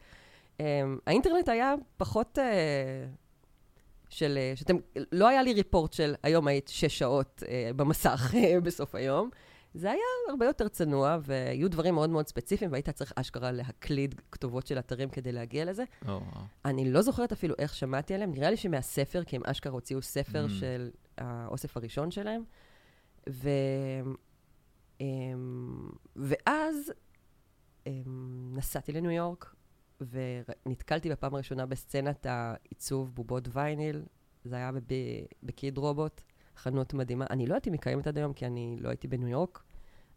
[0.57, 0.61] Um,
[1.07, 2.37] האינטרנט היה פחות...
[2.37, 2.41] אה,
[4.09, 4.77] של, אה, שאתם,
[5.11, 8.33] לא היה לי ריפורט של היום היית שש שעות אה, במסך
[8.63, 9.29] בסוף היום.
[9.77, 14.67] זה היה הרבה יותר צנוע, והיו דברים מאוד מאוד ספציפיים, והיית צריך אשכרה להקליד כתובות
[14.67, 15.83] של אתרים כדי להגיע לזה.
[16.01, 16.21] או, וואו.
[16.65, 20.45] אני לא זוכרת אפילו איך שמעתי עליהם, נראה לי שמהספר, כי הם אשכרה הוציאו ספר
[20.45, 20.49] Mm.
[20.49, 22.43] של האוסף הראשון שלהם.
[23.29, 23.49] ו...
[25.01, 26.93] אמ, ואז
[27.87, 29.55] אמ, נסעתי לניו יורק,
[30.01, 34.03] ונתקלתי בפעם הראשונה בסצנת העיצוב בובות וייניל.
[34.43, 34.81] זה היה בב-
[35.43, 36.21] ב Kidrobot,
[36.57, 37.25] חנות מדהימה.
[37.29, 39.63] אני לא יודעת אם היא קיימת עד היום, כי אני לא הייתי בניו יורק.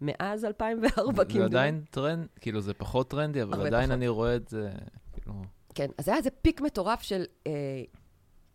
[0.00, 3.96] מאז 2004, זה עדיין טרנד, כאילו זה פחות טרנדי, אבל עדיין פחות.
[3.96, 4.70] אני רואה את זה,
[5.12, 5.34] כאילו...
[5.74, 7.52] כן, אז היה איזה peak מטורף של אה,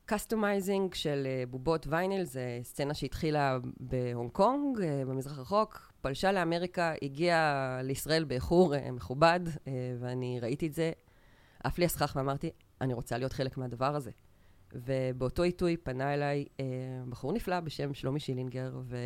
[0.05, 6.93] customizing של אה, בובות וייניל, זה סצנה שהתחילה בהונג קונג, אה, במזרח הרחוק, פלשה לאמריקה,
[7.01, 10.91] הגיעה לישראל באיחור אה, מכובד, אה, ואני ראיתי את זה,
[11.63, 12.49] עף לי הסכך ואמרתי,
[12.81, 14.11] אני רוצה להיות חלק מהדבר הזה.
[14.73, 16.61] ובאותו עיתוי פנה אליי uh,
[17.09, 18.97] בחור נפלא בשם שלומי שילינגר, ו...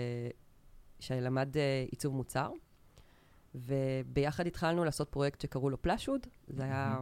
[0.99, 2.51] שלמד uh, עיצוב מוצר,
[3.55, 7.01] וביחד התחלנו לעשות פרויקט שקראו לו פלאשוד, זה היה...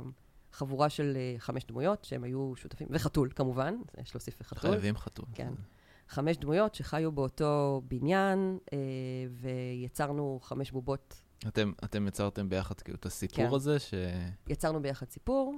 [0.52, 4.72] חבורה של uh, חמש דמויות שהם היו שותפים, וחתול כמובן, יש להוסיף חתול.
[4.72, 5.26] חייבים חתול.
[5.34, 5.54] כן.
[6.08, 8.70] חמש דמויות שחיו באותו בניין, uh,
[9.32, 11.22] ויצרנו חמש בובות.
[11.48, 13.56] אתם, אתם יצרתם ביחד כאילו את הסיפור כן.
[13.56, 13.94] הזה, ש...
[14.48, 15.56] יצרנו ביחד סיפור,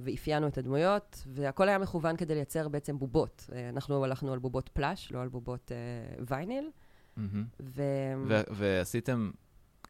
[0.00, 3.46] ואפיינו את הדמויות, והכל היה מכוון כדי לייצר בעצם בובות.
[3.48, 5.72] Uh, אנחנו הלכנו על בובות פלאש, לא על בובות
[6.18, 6.70] uh, וייניל.
[7.62, 7.82] ו...
[8.50, 9.30] ועשיתם,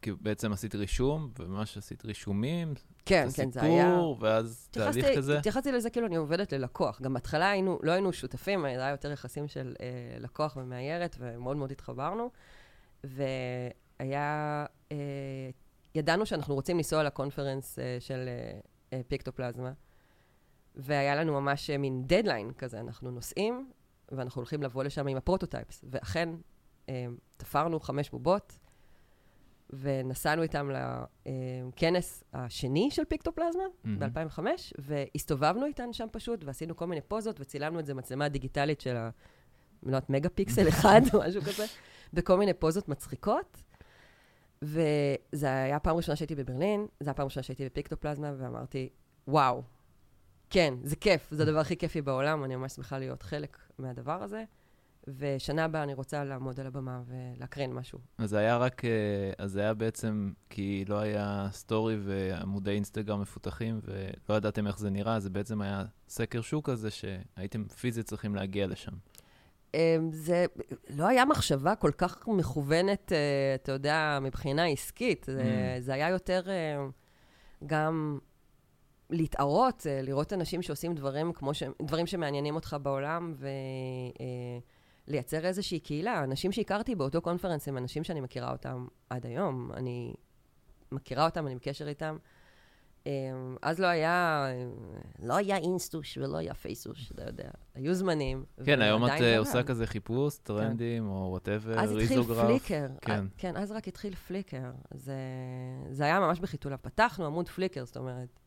[0.01, 2.73] כאילו בעצם עשית רישום, וממש עשית רישומים,
[3.05, 3.87] כן, כן, זה היה...
[3.87, 5.37] הסיפור, ואז תהליך כזה.
[5.37, 7.01] התייחסתי לזה כאילו אני עובדת ללקוח.
[7.01, 11.71] גם בהתחלה היינו, לא היינו שותפים, היה יותר יחסים של אה, לקוח ומאיירת, ומאוד מאוד
[11.71, 12.29] התחברנו.
[13.03, 14.97] והיה, אה,
[15.95, 18.59] ידענו שאנחנו רוצים לנסוע ל conference אה, של אה, אה,
[19.07, 19.71] Pictoplasma,
[20.75, 23.69] והיה לנו ממש אה, מין דדליין כזה, אנחנו נוסעים,
[24.11, 25.85] ואנחנו הולכים לבוא לשם עם ה prototypes.
[25.89, 26.29] ואכן,
[26.89, 27.05] אה,
[27.37, 28.59] תפרנו חמש בובות,
[29.69, 30.69] ונסענו איתם
[31.25, 33.99] לכנס השני של Pictoplasma, מהמם.
[33.99, 34.39] ב-2005,
[34.77, 39.09] והסתובבנו איתן שם פשוט, ועשינו כל מיני פוזות, וצילמנו את זה מצלמה דיגיטלית של ה...
[39.83, 41.65] לא יודעת, מגה פיקסל אחד או משהו כזה,
[42.13, 43.63] בכל מיני פוזות מצחיקות.
[44.61, 48.89] וזה היה פעם ראשונה שהייתי בברלין, זו הפעם ראשונה שהייתי בפיקטופלזמה, ואמרתי,
[49.27, 49.63] וואו,
[50.49, 54.43] כן, זה כיף, זה הדבר הכי כיפי בעולם, אני ממש שמחה להיות חלק מהדבר הזה.
[55.07, 57.99] ושנה הבאה אני רוצה לעמוד על הבמה ולהקרין משהו.
[58.17, 63.21] אז זה היה רק, אה, אז זה היה בעצם כי לא היה סטורי ועמודי אינסטגרם
[63.21, 68.35] מפותחים ולא ידעתם איך זה נראה, זה בעצם היה סקר שוק כזה שהייתם פיזית צריכים
[68.35, 68.91] להגיע לשם.
[69.75, 70.45] אמ, זה
[70.89, 73.17] לא היה מחשבה כל כך מכוונת, אה,
[73.55, 75.25] אתה יודע, מבחינה עסקית.
[75.29, 75.81] זה, Mm.
[75.81, 76.85] זה היה יותר אה,
[77.65, 78.19] גם
[79.09, 81.63] להתערות, אה, לראות אנשים שעושים דברים כמו ש...
[81.81, 83.33] דברים שמעניינים אותך בעולם,
[85.07, 86.23] ולייצר איזושהי קהילה.
[86.23, 89.71] אנשים שהכרתי באותו קונפרנס הם אנשים שאני מכירה אותם עד היום.
[89.73, 90.13] אני
[90.91, 92.17] מכירה אותם, אני בקשר איתם.
[93.05, 94.47] אמ, אז לא היה,
[95.23, 97.49] לא היה אינסטוש ולא היה פייסוש, אתה יודע.
[97.75, 98.45] היו זמנים.
[98.65, 99.63] כן, היום את אה, עושה.
[99.63, 102.45] כזה חיפוש, טרנדים או whatever, אז התחיל ריזוגרף.
[102.45, 102.87] Flickr.
[103.01, 103.11] כן.
[103.11, 104.71] אה, כן, אז רק התחיל Flickr.
[104.93, 105.15] זה,
[105.91, 106.77] זה היה ממש בחיתוליו.
[106.81, 108.39] פתחנו עמוד Flickr, זאת אומרת,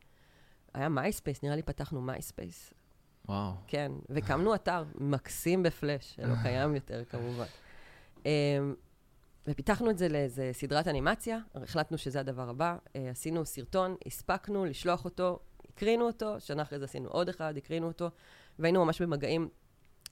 [0.73, 2.73] היה MySpace, נראה לי פתחנו MySpace.
[3.27, 3.51] וואו.
[3.67, 7.45] כן, והקמנו אתר מקסים בפלאש, שלא קיים יותר כמובן.
[9.49, 15.05] ופיתחנו את זה לאיזה סדרת אנימציה, החלטנו שזה הדבר הבא, אה, עשינו סרטון, הספקנו לשלוח
[15.05, 18.09] אותו, הקרינו אותו, שנה אחרי זה עשינו עוד אחד, הקרינו אותו,
[18.59, 19.49] והיינו ממש במגעים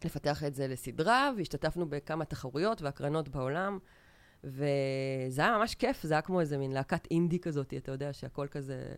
[0.05, 3.79] לפתח את זה לסדרה, והשתתפנו בכמה תחרויות והקרנות בעולם,
[4.43, 8.47] וזה היה ממש כיף, זה היה כמו איזה מין להקת אינדי כזאת, אתה יודע, שהכל
[8.51, 8.93] כזה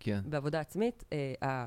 [0.00, 0.20] כן.
[0.24, 1.04] בעבודה עצמית.
[1.42, 1.66] אה,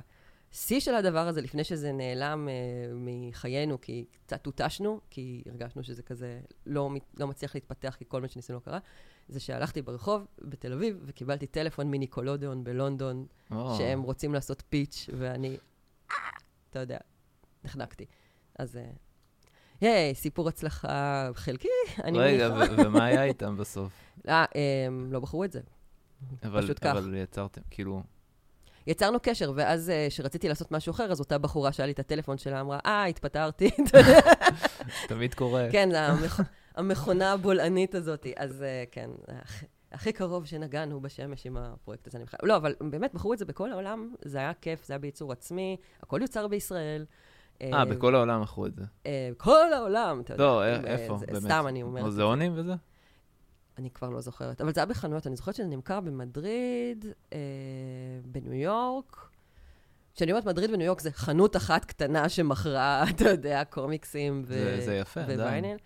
[0.51, 2.53] השיא של הדבר הזה, לפני שזה נעלם אה,
[2.95, 8.27] מחיינו, כי קצת הותשנו, כי הרגשנו שזה כזה לא, לא מצליח להתפתח, כי כל מה
[8.27, 8.79] שניסינו לא קרה,
[9.29, 15.57] זה שהלכתי ברחוב בתל אביב, וקיבלתי טלפון מניקולודיון בלונדון, או, שהם רוצים לעשות פיץ', ואני,
[16.11, 16.15] אה,
[16.69, 16.97] אתה יודע,
[17.63, 18.05] נחנקתי.
[18.59, 18.89] אז, אה,
[19.81, 21.67] היי, סיפור הצלחה חלקי,
[22.03, 22.73] אני רגע, מניחה.
[22.73, 23.93] ו- ומה היה איתם בסוף?
[24.27, 24.45] אה,
[24.87, 25.61] הם לא בחרו את זה.
[26.43, 26.85] אבל, פשוט כך.
[26.85, 28.03] אבל יצרתם, כאילו,
[28.87, 32.61] יצרנו קשר, ואז כשרציתי לעשות משהו אחר, אז אותה בחורה שהיה לי את הטלפון שלה,
[32.61, 33.69] אמרה, אה, התפטרתי.
[35.09, 35.67] תמיד קורה.
[35.71, 35.89] כן.
[36.75, 38.25] המכונה הבולענית הזאת.
[38.35, 39.09] אז אה, כן,
[39.91, 42.17] הכי- קרוב שנגענו בשמש עם הפרויקט הזה.
[42.17, 44.99] אני בכלל- לא, אבל באמת, בחרו את זה בכל העולם, זה היה כיף, זה היה
[44.99, 47.05] בייצור עצמי, הכל יוצר בישראל.
[47.61, 48.83] אה, בכל העולם מכרו את זה.
[49.05, 50.43] אה, כל העולם, אתה יודע.
[50.43, 51.41] לא, אה, איפה, באמת?
[51.41, 52.03] סתם אני אומרת.
[52.03, 52.73] מוזיאונים וזה?
[53.77, 55.27] אני כבר לא זוכרת, אבל זה היה בחנויות.
[55.27, 57.37] אני זוכרת שזה נמכר במדריד, אה,
[58.25, 59.29] בניו יורק.
[60.15, 64.53] כשאני אומרת מדריד וניו יורק, זה חנות אחת קטנה שמכרה, אתה יודע, קומיקסים ו...
[64.53, 65.39] זה- זה יפה, עדיין.
[65.39, 65.77] ווייניל.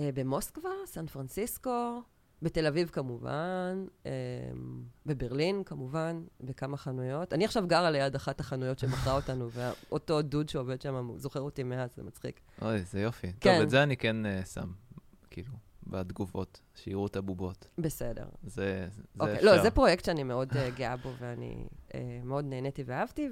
[0.00, 2.02] אה, במוסקבה, סן פרנסיסקו,
[2.42, 4.10] בתל אביב כמובן, אה,
[5.06, 7.32] בברלין כמובן, בכמה חנויות.
[7.32, 11.90] אני עכשיו גרה ליד אחת החנויות שמכרה אותנו, ואותו דוד שעובד שם זוכר אותי מאז,
[11.96, 12.40] זה מצחיק.
[12.62, 13.32] אוי, זה יופי.
[13.40, 13.52] כן.
[13.54, 14.72] טוב, את זה אני כן אה, שם,
[15.30, 15.52] כאילו,
[15.86, 17.68] בתגובות, שיראו את הבובות.
[17.78, 18.26] בסדר.
[18.42, 19.46] זה זה אוקיי, אפשר.
[19.46, 21.94] לא, זה פרויקט שאני מאוד uh, גאה בו, ואני uh,
[22.24, 23.28] מאוד נהניתי ואהבתי,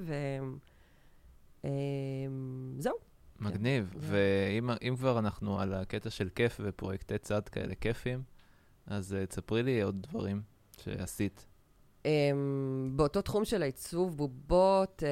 [1.65, 2.95] וזהו.
[3.41, 3.91] מגניב.
[3.93, 3.99] כן.
[4.01, 8.23] ואם אם כבר אנחנו על הקטע של כיף ופרויקטי צד כאלה כיפים,
[8.87, 10.43] אז אה, תספרי לי עוד דברים
[10.79, 11.47] שעשית.
[12.03, 12.05] אממ,
[12.97, 15.07] באותו תחום של העיצוב בובות, אה,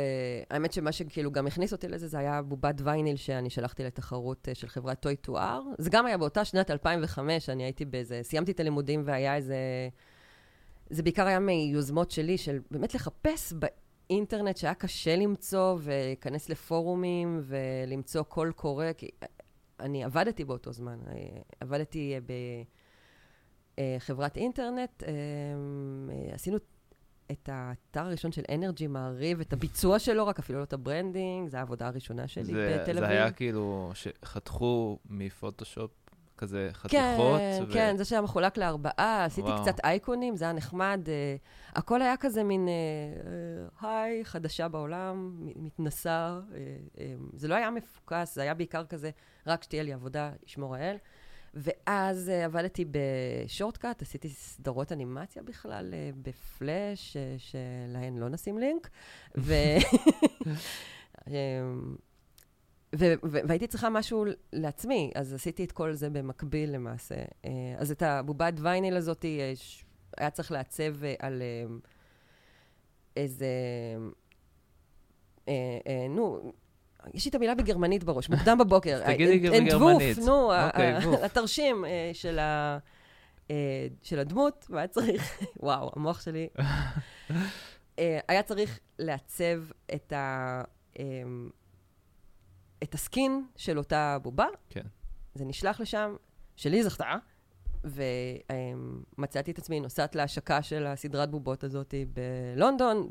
[0.55, 4.55] האמת שמה שכאילו גם הכניס אותי לזה, זה היה בובת וייניל שאני שלחתי לתחרות uh,
[4.55, 5.62] של חברת טוי טואר.
[5.79, 9.57] זה גם היה באותה שנת 2005, אני הייתי באיזה, סיימתי את הלימודים והיה איזה...
[10.90, 18.22] זה בעיקר היה מיוזמות שלי, של באמת לחפש באינטרנט שהיה קשה למצוא, ולהיכנס לפורומים ולמצוא
[18.22, 19.11] קול קורא, כי
[19.81, 20.98] אני עבדתי באותו זמן,
[21.61, 22.14] עבדתי
[23.76, 25.03] בחברת אינטרנט,
[26.33, 26.59] עשינו
[27.31, 31.49] את האתר הראשון של NRG מעריב, את הביצוע שלו, רק אפילו לא את ה branding,
[31.49, 33.09] זו העבודה הראשונה שלי זה, בתל אביב.
[33.09, 35.90] זה היה כאילו שחתכו מפוטושופ
[36.40, 37.38] כזה חתיכות.
[37.38, 37.73] כן, ו...
[37.73, 39.62] כן, זה שהיה מחולק לארבעה, עשיתי וואו.
[39.62, 41.01] קצת אייקונים, זה היה נחמד.
[41.07, 46.40] אה, הכל היה כזה מין, אה, היי, חדשה בעולם, מתנסה.
[46.51, 46.55] אה,
[46.97, 47.01] uh,
[47.33, 49.11] זה לא היה מפוקס, זה היה בעיקר כזה,
[49.47, 50.97] רק שתהיה לי עבודה, ישמור האל.
[51.55, 58.91] ואז uh, עבדתי בשורטקאט, עשיתי סדרות אנימציה בכלל uh, בפלאש, uh, שלהן לא נשים לינק.
[59.39, 59.55] ו...
[61.27, 61.31] um,
[63.23, 67.15] והייתי צריכה משהו לעצמי, אז עשיתי את כל זה במקביל למעשה.
[67.79, 69.25] אז את הבובת וייניל הזאת
[70.17, 71.43] היה צריך לעצב על
[73.17, 73.47] איזה...
[76.11, 76.53] נו,
[77.15, 79.03] יש לי את המילה בגרמנית בראש, מוקדם בבוקר.
[79.07, 80.19] תגידי בגרמנית.
[80.19, 80.53] נו,
[81.25, 82.79] התרשים של, ה,
[84.03, 86.49] של הדמות, והיה צריך, וואו, המוח שלי.
[88.29, 89.63] היה צריך לעצב
[89.95, 90.63] את ה...
[92.83, 94.47] את הסקין של אותה בובה.
[94.71, 94.85] כן.
[95.35, 96.17] זה נשלח לשם,
[96.57, 97.17] שלי זכתה,
[97.85, 103.11] ומצאתי את עצמי נוסעת להשקה של הסדרת בובות הזאת בלונדון.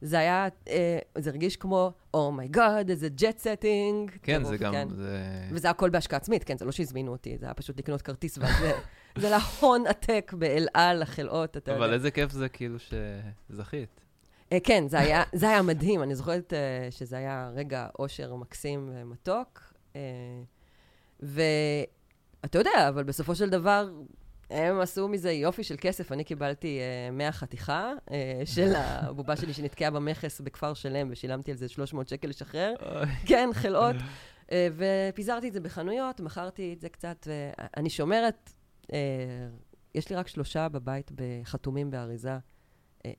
[0.00, 4.10] זה היה, אה, זה הרגיש כמו, oh my God, oh איזה jet setting.
[4.22, 4.88] כן, זה גם, כן.
[4.90, 5.18] זה...
[5.50, 8.72] וזה הכל בהשקעה עצמית, כן, זה לא שהזמינו אותי, זה היה פשוט לקנות כרטיס, וזה
[9.20, 11.84] זה להון עתק באל על, החלאות, אתה יודע.
[11.84, 14.00] אבל איזה כיף זה כאילו שזכית.
[14.54, 16.02] אה, כן, זה היה, זה היה מדהים.
[16.02, 19.72] אני זוכרת uh, שזה היה רגע אושר מקסים ומתוק.
[19.92, 19.96] אה,
[21.22, 23.88] ואתה יודע, אבל בסופו של דבר,
[24.50, 26.12] הם עשו מזה יופי של כסף.
[26.12, 28.12] אני קיבלתי uh, 100 חתיכה uh,
[28.44, 32.74] של הבובה שלי שנתקעה במכס בכפר שלם, ושילמתי על זה 300 שקל לשחרר.
[33.26, 33.96] כן, חלאות.
[33.96, 38.86] Uh, ופיזרתי את זה בחנויות, מכרתי את זה קצת, ואני שומרת, uh,
[39.94, 41.10] יש לי רק שלושה בבית
[41.44, 42.38] חתומים באריזה.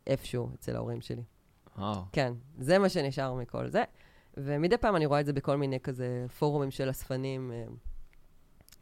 [0.08, 1.24] איפשהו אצל ההורים שלי.
[1.78, 2.02] וואו.
[2.12, 3.84] כן, זה מה שנשאר מכל זה.
[4.38, 7.52] ומדי פעם אני רואה את זה בכל מיני כזה פורומים של אספנים.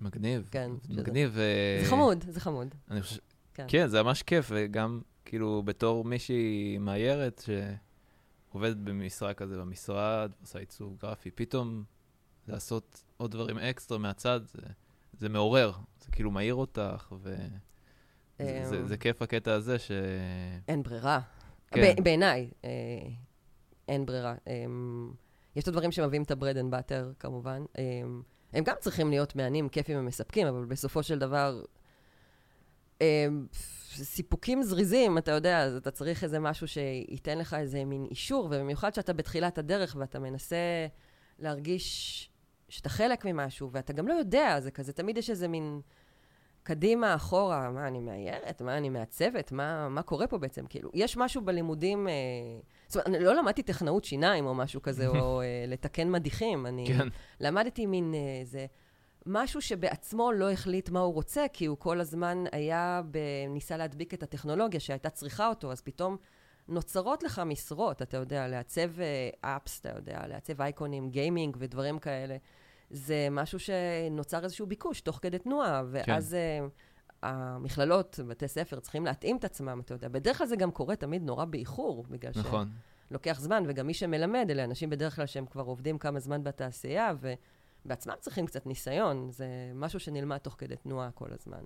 [0.01, 0.47] אה, מגניב.
[0.51, 0.71] כן.
[0.89, 1.31] מגניב.
[1.31, 1.79] שזה...
[1.83, 2.75] זה חמוד, זה חמוד.
[2.91, 3.19] אני חושב...
[3.53, 3.65] כן.
[3.67, 7.43] כן, זה ממש כיף, וגם כאילו בתור מישהי מאיירת
[8.51, 11.83] שעובדת במשרה כזה במשרד, עושה עיצוב גרפי, פתאום
[12.47, 14.61] לעשות עוד דברים אקסטרה מהצד, זה,
[15.13, 17.35] זה מעורר, זה כאילו מעיר אותך, ו...
[18.39, 19.91] זה, זה, זה כיף הקטע הזה ש...
[20.67, 21.19] אין ברירה.
[21.67, 22.03] כן.
[22.03, 22.69] בעיניי, אה,
[23.87, 24.35] אין ברירה.
[24.47, 24.65] אה,
[25.55, 27.63] יש את הדברים שמביאים את ה bread and butter, כמובן.
[27.77, 27.83] אה,
[28.55, 31.61] הם גם צריכים להיות מהנים, כיפים ומספקים, אבל בסופו של דבר,
[33.93, 38.93] סיפוקים זריזים, אתה יודע, אז אתה צריך איזה משהו שייתן לך איזה מין אישור, ובמיוחד
[38.93, 40.87] שאתה בתחילת הדרך ואתה מנסה
[41.39, 42.29] להרגיש
[42.69, 45.81] שאתה חלק ממשהו, ואתה גם לא יודע, זה כזה, תמיד יש איזה מין...
[46.65, 48.61] קדימה, אחורה, מה, אני מאיירת?
[48.61, 49.51] מה, אני מעצבת?
[49.51, 50.65] מה, מה קורה פה בעצם?
[50.65, 52.07] כאילו, יש משהו בלימודים...
[52.07, 52.13] אה,
[52.87, 56.65] זאת אומרת, אני לא למדתי טכנאות שיניים או משהו כזה, או אה, לתקן מדיחים.
[56.65, 57.07] אני כן.
[57.39, 58.59] למדתי מין איזה...
[58.59, 58.65] אה,
[59.25, 63.17] משהו שבעצמו לא החליט מה הוא רוצה, כי הוא כל הזמן היה, ב...
[63.49, 66.17] ניסה להדביק את הטכנולוגיה שהייתה צריכה אותו, אז פתאום
[66.67, 68.89] נוצרות לך משרות, אתה יודע, לעצב
[69.41, 72.37] אפס, אתה יודע, לעצב אייקונים, גיימינג ודברים כאלה.
[72.89, 76.65] זה משהו שנוצר איזשהו ביקוש תוך כדי תנועה, ואז כן.
[76.65, 76.71] uh,
[77.23, 80.07] המכללות, בתי ספר, צריכים להתאים את עצמם, אתה יודע.
[80.07, 82.69] בדרך כלל זה גם קורה תמיד נורא באיחור, בגלל נכון.
[83.09, 87.13] שלוקח זמן, וגם מי שמלמד, אלה אנשים בדרך כלל שהם כבר עובדים כמה זמן בתעשייה,
[87.85, 91.63] ובעצמם צריכים קצת ניסיון, זה משהו שנלמד תוך כדי תנועה כל הזמן.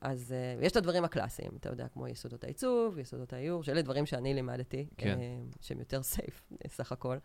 [0.00, 4.06] אז uh, יש את הדברים הקלאסיים, אתה יודע, כמו יסודות העיצוב, יסודות האיור, שאלה דברים
[4.06, 5.18] שאני לימדתי, כן.
[5.18, 7.16] uh, שהם יותר סייף, סך הכל.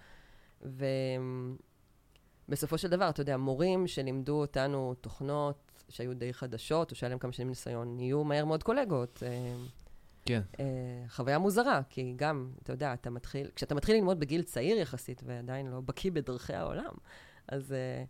[0.61, 0.85] ו...
[2.49, 7.19] בסופו של דבר, אתה יודע, מורים שלימדו אותנו תוכנות שהיו די חדשות, או שהיה להם
[7.19, 9.23] כמה שנים ניסיון, נהיו מהר מאוד קולגות.
[9.25, 9.55] אה,
[10.25, 10.41] כן.
[10.59, 10.65] אה,
[11.09, 15.67] חוויה מוזרה, כי גם, אתה יודע, אתה מתחיל, כשאתה מתחיל ללמוד בגיל צעיר יחסית, ועדיין
[15.67, 16.93] לא בקיא בדרכי העולם,
[17.47, 18.03] אז אה,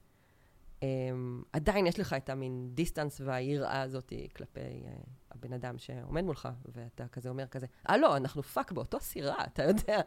[1.54, 4.84] עדיין יש לך את המין distance והיראה הזאת כלפי
[5.32, 9.64] הבן אדם שעומד מולך, ואתה כזה אומר כזה, אה, לא, אנחנו fuck באותו סירה, אתה
[9.64, 10.00] יודע.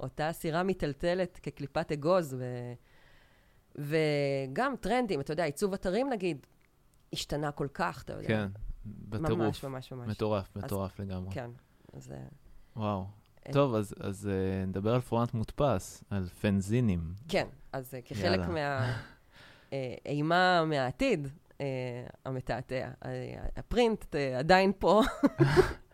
[0.00, 2.44] אותה סירה מיטלטלת כקליפת אגוז, ו...
[3.78, 6.46] וגם טרנדים, אתה יודע, עיצוב אתרים נגיד,
[7.12, 8.28] השתנה כל כך, אתה יודע.
[8.28, 8.48] כן,
[8.84, 9.40] בטירוף.
[9.40, 10.08] ממש, ממש, ממש.
[10.08, 11.34] מטורף, מטורף אז, לגמרי.
[11.34, 11.50] כן,
[11.92, 12.12] אז...
[12.76, 13.06] וואו.
[13.52, 17.00] טוב, אז, אז uh, נדבר על פורמט מודפס, על פנזינים.
[17.28, 18.40] כן, אז uh, כחלק
[19.72, 21.60] מהאימה uh, מהעתיד, uh,
[22.24, 23.06] המתעתע, uh,
[23.56, 25.02] הפרינט uh, עדיין פה.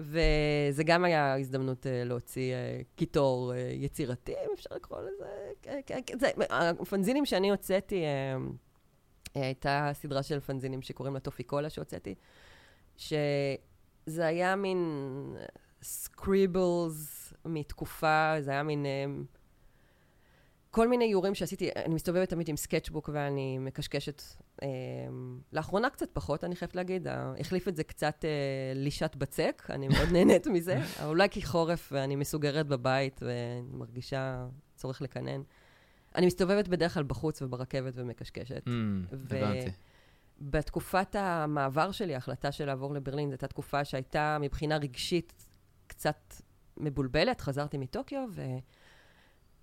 [0.00, 5.26] וזה גם היה הזדמנות uh, להוציא uh, קיטור uh, יצירתי, אם אפשר לקרוא לזה.
[6.80, 8.42] הפנזינים שאני הוצאתי, אה,
[9.34, 12.14] הייתה סדרה של פנזינים שקוראים לה טופיקולה שהוצאתי,
[12.96, 14.78] שזה היה מין
[15.82, 18.86] scribbles מתקופה, זה היה מין...
[18.86, 19.36] אממ,
[20.70, 24.22] כל מיני איורים שעשיתי, אני מסתובבת תמיד עם sketchbook ואני מקשקשת.
[24.62, 24.68] אה,
[25.52, 27.06] לאחרונה קצת פחות, אני חייבת להגיד.
[27.40, 28.30] החליף את זה קצת אה,
[28.74, 30.80] לישת בצק, אני מאוד נהנית מזה.
[31.04, 34.46] אולי כי חורף ואני מסוגרת בבית ומרגישה
[34.76, 35.42] צורך לקנן.
[36.14, 38.66] אני מסתובבת בדרך כלל בחוץ וברכבת ומקשקשת.
[38.66, 38.70] Mm,
[39.12, 39.70] הבנתי.
[40.40, 45.48] בתקופת המעבר שלי, ההחלטה של לעבור לברלין, זו הייתה תקופה שהייתה מבחינה רגשית
[45.86, 46.34] קצת
[46.76, 47.40] מבולבלת.
[47.40, 48.42] חזרתי מטוקיו, ו...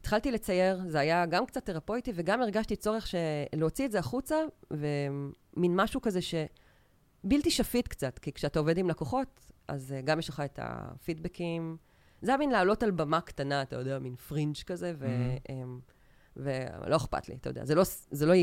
[0.07, 3.13] התחלתי לצייר, זה היה גם קצת תרפויטי, וגם הרגשתי צורך.
[3.55, 4.35] להוציא את זה החוצה,
[4.71, 10.29] ומין משהו כזה שבלתי שפיט קצת, כי כשאתה עובד עם לקוחות, אז uh, גם יש
[10.29, 11.77] לך את הפידבקים.
[12.21, 15.07] זה היה מין לעלות על במה קטנה, אתה יודע, מין פרינג' כזה, ו...
[15.47, 15.51] Mm-hmm.
[16.35, 18.33] ולא אכפת לי, אתה יודע, זה לא, זה לא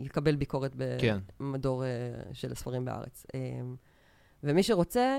[0.00, 1.18] יקבל ביקורת כן.
[1.40, 3.26] במדור uh, של הספרים בארץ.
[3.26, 3.36] Um,
[4.42, 5.18] ומי שרוצה,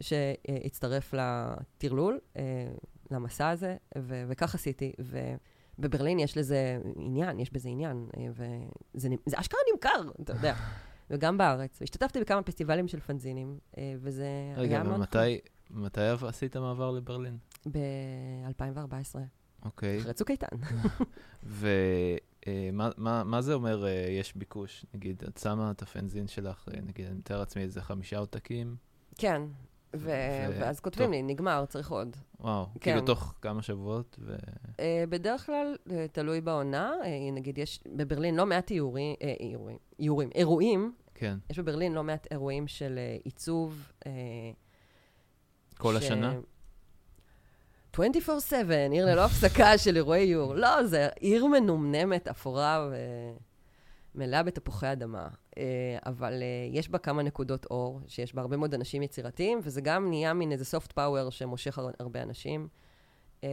[0.00, 2.18] שיצטרף לטרלול.
[3.12, 4.92] למסע הזה, ו- וכך עשיתי.
[5.78, 10.54] ובברלין יש לזה עניין, יש בזה עניין, אה, וזה זה אשכרה נמכר, אתה יודע.
[11.10, 11.82] וגם בארץ.
[11.82, 15.06] השתתפתי בכמה פסטיבלים של פנזינים, אה, וזה רגע, היה מאוד...
[15.14, 15.30] רגע,
[15.70, 17.38] ומתי עשית מעבר לברלין?
[17.66, 19.18] ב-2014.
[19.64, 20.00] אוקיי.
[20.00, 20.56] אחרי צוק איתן.
[21.42, 23.86] ומה uh, מה, מה זה אומר
[24.18, 24.86] יש ביקוש?
[24.94, 28.76] נגיד, את שמה את הפנזין שלך, נגיד, אני מתאר לעצמי איזה חמישה עותקים?
[29.18, 29.42] כן,
[29.96, 31.14] ו- ו- ואז כותבים טוב.
[31.14, 32.16] לי, נגמר, צריך עוד.
[32.40, 32.80] וואו, כן.
[32.80, 34.16] כאילו תוך כמה שבועות?
[34.20, 34.36] ו...
[34.70, 36.92] Uh, בדרך כלל, uh, תלוי בעונה.
[37.02, 40.92] Uh, נגיד, יש בברלין לא מעט איורים, uh, איורים, איורים, אירועים.
[41.14, 41.36] כן.
[41.50, 43.92] יש בברלין לא מעט אירועים של uh, עיצוב.
[44.04, 44.08] Uh,
[45.78, 45.96] כל ש...
[45.96, 46.34] השנה?
[47.96, 48.00] 24/7,
[48.90, 50.54] עיר ללא הפסקה של אירועי איור.
[50.54, 52.96] לא, זה עיר מנומנמת, אפורה ו...
[54.14, 58.74] מלאה בתפוחי אדמה, אה, אבל אה, יש בה כמה נקודות אור, שיש בה הרבה מאוד
[58.74, 62.68] אנשים יצירתיים, וזה גם נהיה מין איזה soft power שמושך הרבה אנשים.
[63.44, 63.48] אה,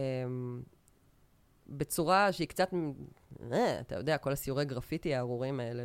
[1.68, 2.70] בצורה שהיא קצת,
[3.80, 5.84] אתה יודע, כל הסיורי גרפיטי הארורים האלה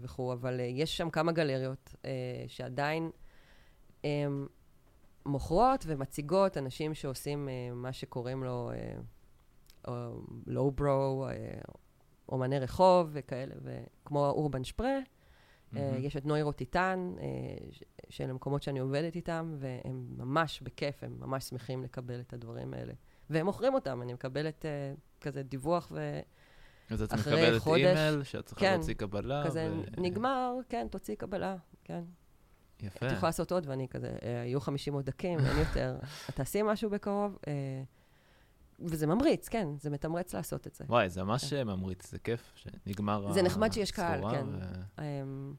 [0.00, 1.94] וכו', אבל יש שם כמה גלריות
[2.46, 3.10] שעדיין
[5.26, 8.70] מוכרות ומציגות אנשים שעושים מה שקוראים לו
[10.46, 11.28] לואו-ברו,
[12.28, 14.98] אומני רחוב וכאלה, וכמו אורבן שפרה.
[14.98, 15.78] Mm-hmm.
[15.98, 17.26] יש את נוירו טיטן, אה,
[18.08, 22.92] של המקומות שאני עובדת איתם, והם ממש בכיף, הם ממש שמחים לקבל את הדברים האלה.
[23.30, 26.20] והם מוכרים אותם, אני מקבלת uh, כזה דיווח, ו...
[26.90, 29.42] אז את מקבלת חודש, אימייל שאת צריכה כן, להוציא קבלה?
[29.46, 30.00] כזה ו...
[30.00, 32.02] נגמר, כן, תוציאי קבלה, כן.
[32.80, 33.06] יפה.
[33.06, 35.96] את יכולה לעשות עוד, ואני כזה, היו 50 עודקים, אין יותר.
[36.36, 37.38] תעשי משהו בקרוב,
[38.80, 40.84] וזה ממריץ, כן, זה מתמרץ לעשות את זה.
[40.88, 41.66] וואי, זה ממש כן.
[41.66, 43.32] ממריץ, זה כיף שנגמר.
[43.32, 44.46] זה נחמד שיש קהל, כן.
[44.48, 45.02] ו...
[45.02, 45.54] אמ,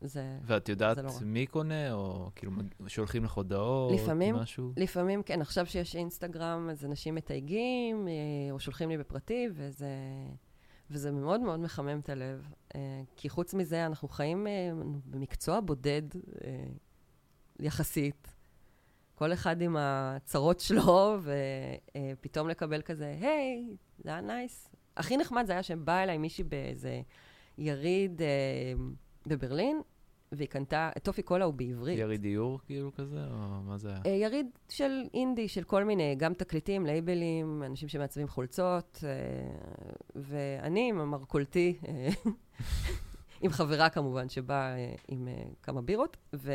[0.00, 2.52] זה, ואת יודעת זה לא מי קונה, או כאילו
[2.86, 4.72] שולחים לך הודעות, לפעמים, משהו?
[4.76, 5.40] לפעמים, כן.
[5.40, 8.12] עכשיו שיש אינסטגרם, אז אנשים מתייגים, אה,
[8.52, 9.88] או שולחים לי בפרטי, וזה,
[10.90, 12.48] וזה מאוד מאוד מחמם את הלב.
[12.74, 14.70] אה, כי חוץ מזה, אנחנו חיים אה,
[15.06, 16.02] במקצוע בודד
[17.60, 18.28] יחסית.
[19.20, 24.68] כל אחד עם הצרות שלו, ופתאום לקבל כזה, היי, זה היה nice.
[24.96, 27.00] הכי נחמד זה היה שבאה אליי מישהי באיזה
[27.58, 28.26] יריד אה,
[29.26, 29.80] בברלין,
[30.32, 31.98] והיא קנתה, טופי קולה הוא בעברית.
[31.98, 34.00] יריד דיור כאילו כזה, או מה זה היה?
[34.06, 39.10] אה, יריד של אינדי, של כל מיני, גם תקליטים, לייבלים, אנשים שמעצבים חולצות, אה,
[40.16, 42.08] ואני עם המרכולתי, אה,
[43.42, 46.52] עם חברה כמובן, שבאה אה, עם אה, כמה בירות, ו...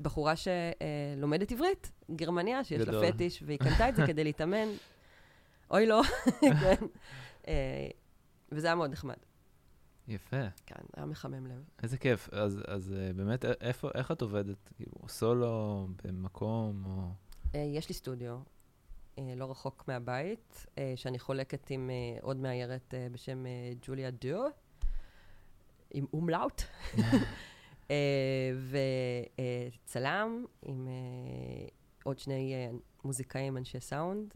[0.00, 3.04] בחורה שלומדת עברית, גרמניה, שיש גדול.
[3.04, 4.68] לה פטיש, והיא קנתה את זה כדי להתאמן.
[5.70, 6.02] אוי לא,
[6.40, 6.86] כן.
[7.48, 7.88] אה,
[8.52, 9.16] וזה היה מאוד נחמד.
[10.08, 10.48] יפה.
[10.66, 11.64] כן, היה מחמם לב.
[11.82, 12.28] איזה כיף.
[12.32, 14.72] אז, אז אה, באמת, איפה, איך את עובדת?
[14.76, 17.08] כאילו, סולו, במקום, או...
[17.54, 18.38] אה, יש לי סטודיו,
[19.36, 20.66] לא רחוק מהבית,
[20.96, 21.90] שאני חולקת עם
[22.20, 23.44] עוד מאיירת בשם
[23.82, 24.46] ג'וליה דו,
[25.90, 26.62] עם אומלאוט.
[27.90, 28.52] אה,
[29.84, 30.92] וצלם עם אה,
[32.04, 32.70] עוד שני אה,
[33.04, 34.34] מוזיקאים, אנשי סאונד,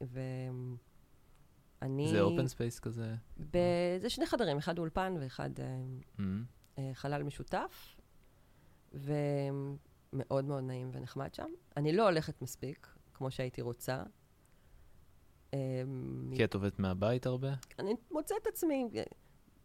[0.00, 2.08] ואני...
[2.08, 3.14] זה open space כזה?
[3.50, 6.22] ב- זה שני חדרים, אחד אולפן ואחד mm-hmm.
[6.92, 7.96] חלל משותף.
[10.12, 11.48] מאוד מאוד נעים ונחמד שם.
[11.76, 14.02] אני לא הולכת מספיק, כמו שהייתי רוצה.
[16.34, 17.54] כי את עובדת מהבית הרבה?
[17.78, 18.88] אני מוצאת עצמי,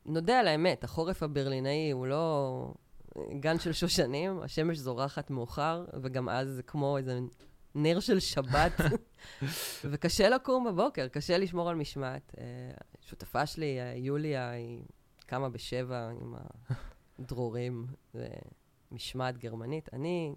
[0.05, 2.73] נודה על האמת, החורף הברלינאי הוא לא
[3.39, 7.19] גן של שושנים, השמש זורחת מאוחר, וגם אז זה כמו איזה
[7.75, 8.71] נר של שבת,
[9.91, 12.35] וקשה לקום בבוקר, קשה לשמור על משמעת.
[12.37, 12.43] אה,
[13.01, 14.81] שותפה שלי, אה, יוליה, היא
[15.25, 16.35] קמה בשבע עם
[17.19, 19.89] הדרורים, ומשמעת גרמנית.
[19.93, 20.33] אני,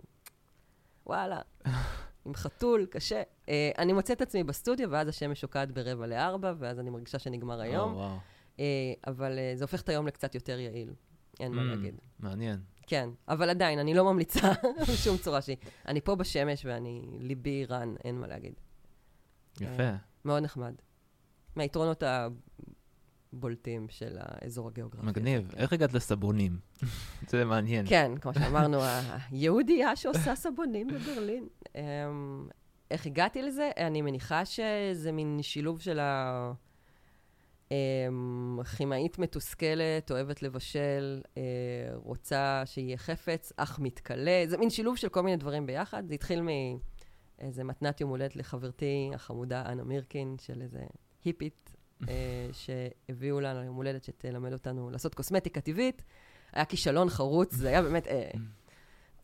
[1.07, 1.41] וואלה,
[2.25, 3.23] עם חתול, קשה.
[3.47, 7.61] Uh, אני מוצאת את עצמי בסטודיו, ואז השמש שוקעת ברבע לארבע, ואז אני מרגישה שנגמר
[7.61, 7.95] היום.
[7.95, 8.61] Oh, wow.
[9.07, 10.93] אבל זה הופך את היום לקצת יותר יעיל,
[11.41, 11.95] אין mm, מה להגיד.
[12.19, 12.61] מעניין.
[12.87, 14.53] כן, אבל עדיין, אני לא ממליצה
[14.93, 15.57] בשום צורה שהיא.
[15.89, 18.55] אני פה בשמש ואני, ליבי רן, אין מה להגיד.
[19.61, 19.91] יפה.
[19.91, 20.75] Uh, מאוד נחמד.
[21.57, 22.03] מהיתרונות
[23.33, 25.07] הבולטים של האזור הגיאוגרפי.
[25.07, 25.55] מגניב.
[25.57, 26.59] איך הגעת לסבונים?
[27.31, 27.87] זה מעניין.
[27.89, 28.79] כן, כמו שאמרנו,
[29.31, 31.49] היהודייה שעושה סבונים בברלין.
[31.67, 31.79] Um,
[32.91, 33.71] איך הגעתי לזה?
[33.77, 36.70] אני מניחה שזה מין שילוב של הכימאית
[37.71, 38.61] אמ,
[39.19, 41.39] מתוסכלת, אוהבת לבשל, uh,
[41.95, 44.43] רוצה שיהיה חפץ, אך מתכלה.
[44.47, 46.07] זה מין שילוב של כל מיני דברים ביחד.
[46.07, 50.79] זה התחיל מאיזה מתנת יום הולדת לחברתי החמודה אנה מירקין, של איזה
[51.25, 51.77] היפית
[52.09, 52.49] אה,
[53.09, 56.03] שהביאו לנו ליום הולדת שתלמד אותנו לעשות קוסמטיקה טבעית.
[56.53, 58.31] היה כישלון חרוץ, זה היה באמת אה,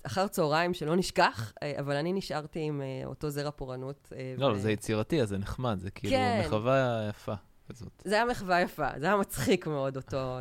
[0.02, 4.12] אחר צהריים שלא נשכח, אה, אבל אני נשארתי עם אותו זרע פורענות.
[4.38, 4.58] לא, ו...
[4.58, 6.42] זה יצירתי, אז זה נחמד, זה כאילו כן.
[6.46, 7.34] מחווה יפה
[7.68, 8.02] כזאת.
[8.04, 10.38] זה היה מחווה יפה, זה היה מצחיק מאוד אותו,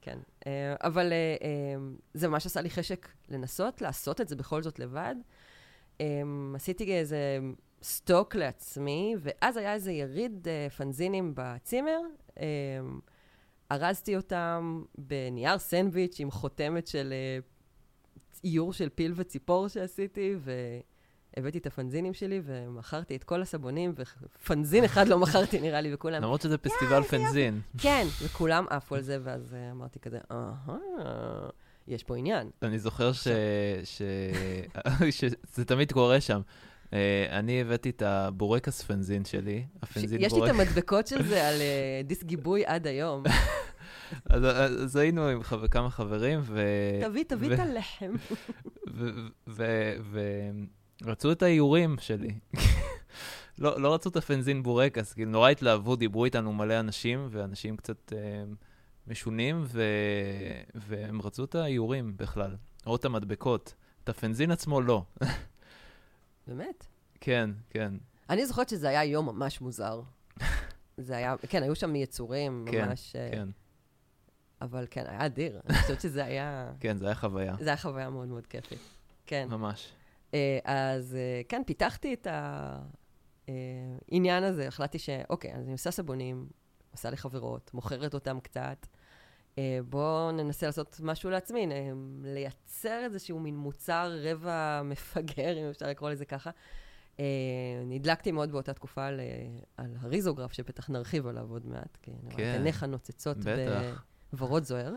[0.00, 0.18] כן.
[0.82, 1.12] אבל
[2.14, 5.14] זה ממש עשה לי חשק לנסות, לעשות את זה בכל זאת לבד.
[6.54, 7.38] עשיתי איזה
[7.82, 10.46] סטוק לעצמי, ואז היה איזה יריד
[10.76, 12.00] פנזינים בצימר.
[13.72, 17.14] ארזתי אותם בנייר סנדוויץ' עם חותמת של
[18.44, 20.36] איור של פיל וציפור שעשיתי,
[21.36, 26.22] והבאתי את הפנזינים שלי ומכרתי את כל הסבונים, ופנזין אחד לא מכרתי נראה לי, וכולם...
[26.22, 27.60] למרות שזה פסטיבל פנזין.
[27.78, 30.76] כן, וכולם עפו על זה, ואז uh, אמרתי כזה, אהה.
[31.88, 32.50] יש פה עניין.
[32.62, 33.84] אני זוכר שזה
[35.66, 36.40] תמיד קורה שם.
[36.92, 40.32] אה, אני הבאתי את הבורקס פנזין שלי, הפנזין בורקס.
[40.32, 43.22] יש לי את המדבקות של זה על אה, דיסק גיבוי עד היום.
[44.30, 46.62] אז היינו עם כמה חברים, ו...
[47.00, 48.12] תביא, תביא את הלחם.
[51.02, 52.34] ורצו את האיורים שלי.
[53.58, 58.12] לא, לא רצו את הפנזין בורקס, כאילו נורא התלהבו, דיברו איתנו מלא אנשים, ואנשים קצת
[58.12, 58.44] אה,
[59.06, 59.82] משונים, ו...
[60.74, 63.74] והם רצו את האיורים בכלל, או את המדבקות.
[64.04, 65.02] את הפנזין עצמו לא.
[66.46, 66.86] באמת?
[67.20, 67.94] כן, כן.
[68.30, 70.02] אני זוכרת שזה היה יום ממש מוזר.
[70.96, 73.12] זה היה, כן, היו שם יצורים כן, ממש...
[73.12, 73.48] כן, כן.
[74.60, 75.60] אבל כן, היה אדיר.
[75.68, 76.72] אני חושבת שזה היה...
[76.80, 77.54] כן, זה היה חוויה.
[77.60, 78.78] זה היה חוויה מאוד מאוד כיפית.
[79.26, 79.48] כן.
[79.50, 79.92] ממש.
[80.34, 81.16] אה, אז
[81.48, 82.26] כן, פיתחתי את
[83.48, 84.68] העניין הזה.
[84.68, 86.46] החלטתי שאוקיי, אז אני עושה סבונים,
[86.92, 88.86] עושה לחברות, מוכרת אותם קצת.
[89.88, 91.66] בואו ננסה לעשות משהו לעצמי,
[92.22, 96.50] לייצר איזשהו מין מוצר רבע מפגר, אם אפשר לקרוא לזה ככה.
[97.86, 99.20] נדלקתי מאוד באותה תקופה על,
[99.76, 103.36] על הריזוגרף, שבטח נרחיב עליו עוד מעט, כי כן, עיניך נוצצות
[104.32, 104.94] בוורוד זוהר.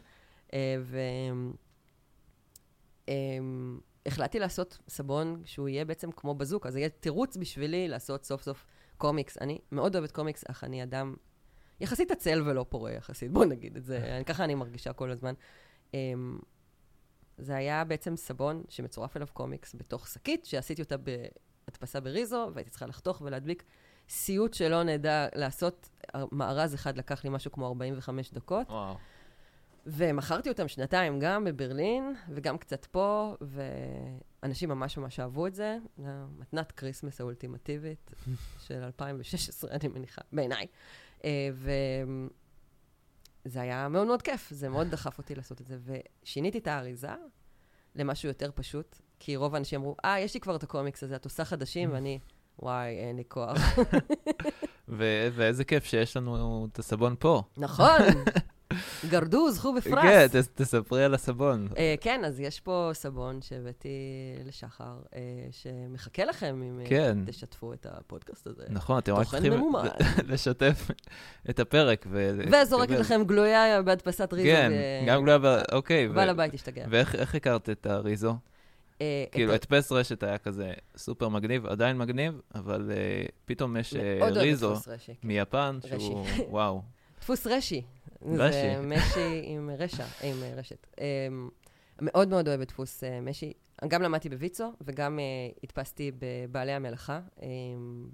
[4.06, 8.66] והחלטתי לעשות סבון שהוא יהיה בעצם כמו בזוקה, זה יהיה תירוץ בשבילי לעשות סוף סוף
[8.98, 9.38] קומיקס.
[9.38, 11.16] אני מאוד אוהבת קומיקס, אך אני אדם
[11.80, 15.34] יחסית עצל ולא פורה יחסית, בוא נגיד את זה, ככה אני מרגישה כל הזמן.
[15.92, 15.96] Um,
[17.38, 22.86] זה היה בעצם סבון שמצורף אליו קומיקס בתוך שקית, שעשיתי אותה בהדפסה בריזו, והייתי צריכה
[22.86, 23.64] לחתוך ולהדביק.
[24.10, 25.90] סיוט שלא נדע לעשות,
[26.32, 28.68] מארז אחד לקח לי משהו כמו 45 דקות.
[28.70, 28.96] וואו.
[29.86, 35.78] ומכרתי אותם שנתיים גם בברלין, וגם קצת פה, ואנשים ממש ממש אהבו את זה.
[36.38, 38.12] מתנת Christmas האולטימטיבית
[38.66, 40.68] של 2016, אני מניחה, בעיניי.
[41.26, 41.50] אה,
[43.46, 45.78] וזה היה מאוד מאוד כיף, זה מאוד דחף אותי לעשות את זה.
[46.24, 47.10] ושיניתי את האריזה
[47.96, 51.26] למשהו יותר פשוט, כי רוב האנשים אמרו, אה, יש לי כבר את הקומיקס הזה, את
[51.26, 52.20] עושה חדשים, ואני,
[52.60, 53.58] וואי, אין לי כוח.
[55.36, 57.44] ואיזה כיף שיש לנו את הסבון פה.
[57.58, 58.02] נכון.
[59.10, 60.04] גרדו, זכו בפרס.
[60.04, 61.68] כן, תספרי על הסבון.
[61.72, 63.90] אה, כן, אז יש פה סבון שהבאתי
[64.46, 65.16] לשחר, uh,
[65.52, 67.18] שמחכה לכם אם אה, כן.
[67.26, 68.64] תשתפו את הפודקאסט הזה.
[68.70, 69.54] נכון, אתם רק צריכים
[70.28, 70.92] לשתף
[71.50, 72.08] את הפרק.
[72.52, 74.48] וזורקת לכם גלויה בהדפסת ריזו.
[74.48, 74.72] כן,
[75.08, 76.08] גם גלויה, אוקיי.
[76.08, 76.86] בעל הבית השתגע.
[76.90, 78.36] ואיך הכרת את הריזו?
[79.32, 82.92] כאילו, הדפס רשת היה כזה סופר מגניב, עדיין מגניב, אבל
[83.46, 84.76] פתאום יש ריזו
[85.24, 86.95] מיפן, שהוא וואו.
[87.26, 87.82] דפוס רשי.
[88.22, 88.52] רש"י.
[88.52, 90.88] זה משי עם רשע, עם רשת.
[90.98, 91.50] אמ,
[92.02, 93.54] מאוד מאוד אוהבת דפוס uh, משי.
[93.88, 97.42] גם למדתי בוויצו, וגם uh, הדפסתי בבעלי המלאכה, um,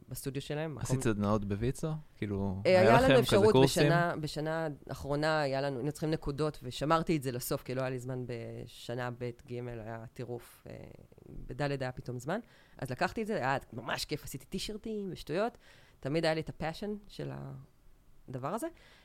[0.09, 0.77] בסטודיו שלהם.
[0.77, 1.91] עשית סדנאות בוויצו?
[2.15, 7.17] כאילו, uh, היה, היה לנו אפשרות בשנה, בשנה האחרונה, היה לנו, היינו צריכים נקודות, ושמרתי
[7.17, 10.67] את זה לסוף, כי לא היה לי זמן בשנה ב', ג', היה טירוף.
[10.67, 10.71] Uh,
[11.29, 12.39] בד' היה פתאום זמן.
[12.77, 15.57] אז לקחתי את זה, היה ממש כיף, עשיתי טישרטים ושטויות.
[15.99, 17.31] תמיד היה לי את הפאשן של
[18.27, 18.67] הדבר הזה.
[18.67, 19.00] Uh,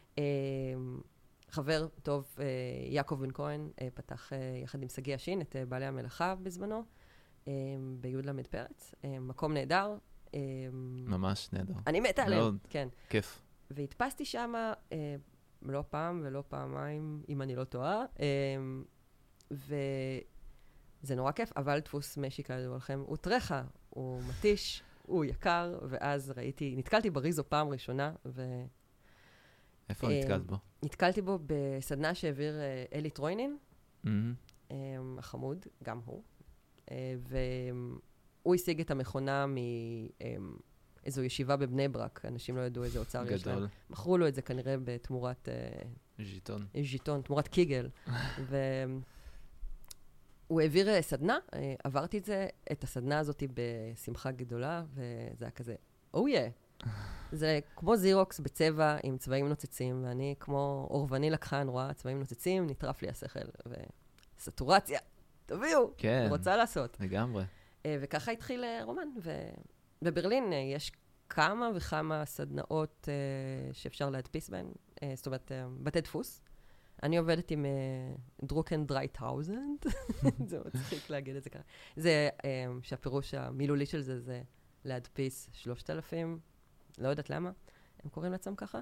[1.50, 2.44] חבר טוב, אה,
[2.88, 6.84] יעקב בן כהן, אה, פתח אה, יחד עם שגיא ישין את בעלי המלאכה בזמנו,
[8.00, 8.94] בי"ל פרץ.
[9.04, 9.96] מקום נהדר.
[11.06, 11.74] ממש נהדר.
[11.86, 12.88] אני מתה עליהם, כן.
[13.08, 13.42] כיף.
[13.70, 14.72] והדפסתי שם
[15.62, 18.04] לא פעם ולא פעמיים, אם אני לא טועה,
[19.50, 26.32] וזה נורא כיף, אבל דפוס משי כידוע לכם הוא טרחה, הוא מתיש, הוא יקר, ואז
[26.36, 28.64] ראיתי, נתקלתי בריזו פעם ראשונה, ו...
[29.88, 30.56] איפה נתקלת בו?
[30.82, 33.56] נתקלתי בו בסדנה שהעביר אה, אלי טרוינין,
[34.04, 34.70] mm-hmm.
[35.18, 36.22] החמוד, גם הוא.
[36.90, 37.14] אה,
[38.42, 43.66] והוא השיג את המכונה מאיזו ישיבה בבני ברק, אנשים לא ידעו איזה אוצר יש להם.
[43.90, 45.48] מכרו לו את זה כנראה בתמורת...
[46.18, 46.66] ז'יטון.
[46.82, 47.88] ז'יטון, תמורת קיגל.
[50.48, 51.38] והוא העביר סדנה,
[51.84, 55.74] עברתי את זה, את הסדנה הזאת בשמחה גדולה, וזה היה כזה,
[56.14, 56.30] או oh.
[56.30, 56.65] Yeah.
[57.32, 63.02] זה כמו זירוקס בצבע עם צבעים נוצצים, ואני כמו אורבני לקחן, רואה צבעים נוצצים, נטרף
[63.02, 63.48] לי השכל,
[64.38, 65.00] וסטורציה,
[65.46, 66.96] תביאו, כן, רוצה לעשות.
[67.00, 67.44] לגמרי.
[67.86, 69.08] אה, וככה התחיל אה, רומן,
[70.02, 70.92] ובברלין אה, יש
[71.28, 73.08] כמה וכמה סדנאות
[73.72, 74.66] שאפשר להדפיס בהן,
[75.14, 75.52] זאת אומרת,
[75.82, 76.42] בתי דפוס.
[77.02, 77.66] אני עובדת עם
[78.42, 79.78] Drucken Dreitausend,
[80.48, 81.62] זה מצחיק להגיד את זה ככה.
[81.96, 82.28] זה
[82.82, 84.42] שהפירוש המילולי של זה זה
[84.84, 86.38] להדפיס 3,000
[86.98, 87.50] לא יודעת למה,
[88.04, 88.78] הם קוראים לעצמם ככה.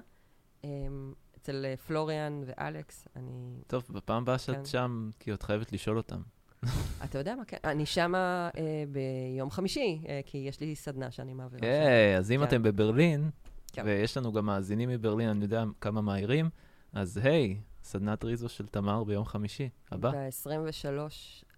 [0.63, 3.61] אמ, אצל אה, פלוריאן ואלכס, אני...
[3.67, 4.65] טוב, בפעם הבאה שאת כן.
[4.65, 6.21] שם, כי את חייבת לשאול אותם.
[7.03, 7.57] אתה יודע מה, כן.
[7.63, 11.61] אני שמה אה, ביום חמישי, אה, כי יש לי סדנה שאני מעבירה.
[11.61, 12.43] כן, אז אם כן.
[12.43, 13.29] אתם בברלין,
[13.73, 13.83] כן.
[13.85, 16.49] ויש לנו גם מאזינים מברלין, אני יודע כמה מהירים,
[16.93, 20.11] אז היי, סדנת ריזו של תמר ביום חמישי, הבא.
[20.11, 21.49] ב-23 לראשון.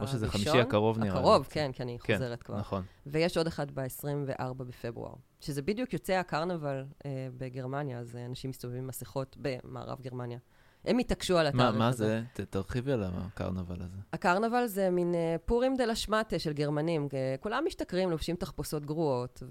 [0.00, 1.18] או שזה חמישי הקרוב נראה לי.
[1.18, 2.58] הקרוב, כן, כי אני כן, חוזרת כבר.
[2.58, 2.82] נכון.
[3.06, 5.14] ויש עוד אחד ב-24 בפברואר,
[5.46, 10.38] שזה בדיוק יוצא הקרנבל אה, בגרמניה, אז אה, אנשים מסתובבים עם מסכות במערב גרמניה.
[10.84, 11.78] הם התעקשו על התאריך הזה.
[11.78, 12.22] מה זה?
[12.50, 13.96] תרחיבי על הקרנבל הזה.
[14.12, 17.08] הקרנבל זה מין uh, פורים דה לשמטה של גרמנים.
[17.40, 19.42] כולם משתכרים, לובשים תחפושות גרועות,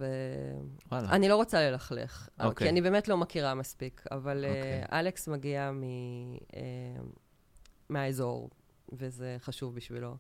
[0.92, 2.44] ואני לא רוצה ללכלך, okay.
[2.44, 2.68] אוקיי.
[2.68, 4.48] כי אני באמת לא מכירה מספיק, אבל okay.
[4.48, 4.84] אוקיי.
[4.84, 5.84] uh, אלכס מגיע מ,
[6.36, 6.56] uh,
[7.90, 8.50] מהאזור,
[8.94, 10.18] וזה חשוב בשבילו.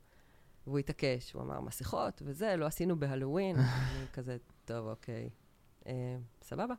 [0.68, 3.56] והוא התעקש, הוא אמר, מסכות וזה, לא עשינו בהלואוין.
[3.60, 5.30] אני כזה, טוב, אוקיי, אה,
[6.42, 6.74] סבבה.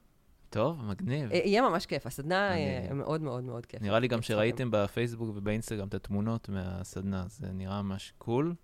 [0.51, 1.33] טוב, מגניב.
[1.33, 2.93] אה, יהיה ממש כיף, הסדנה אני...
[2.93, 3.83] מאוד מאוד מאוד כיף.
[3.83, 8.55] נראה לי גם שראיתם בפייסבוק ובאינסטגרם את התמונות מהסדנה, זה נראה ממש קול.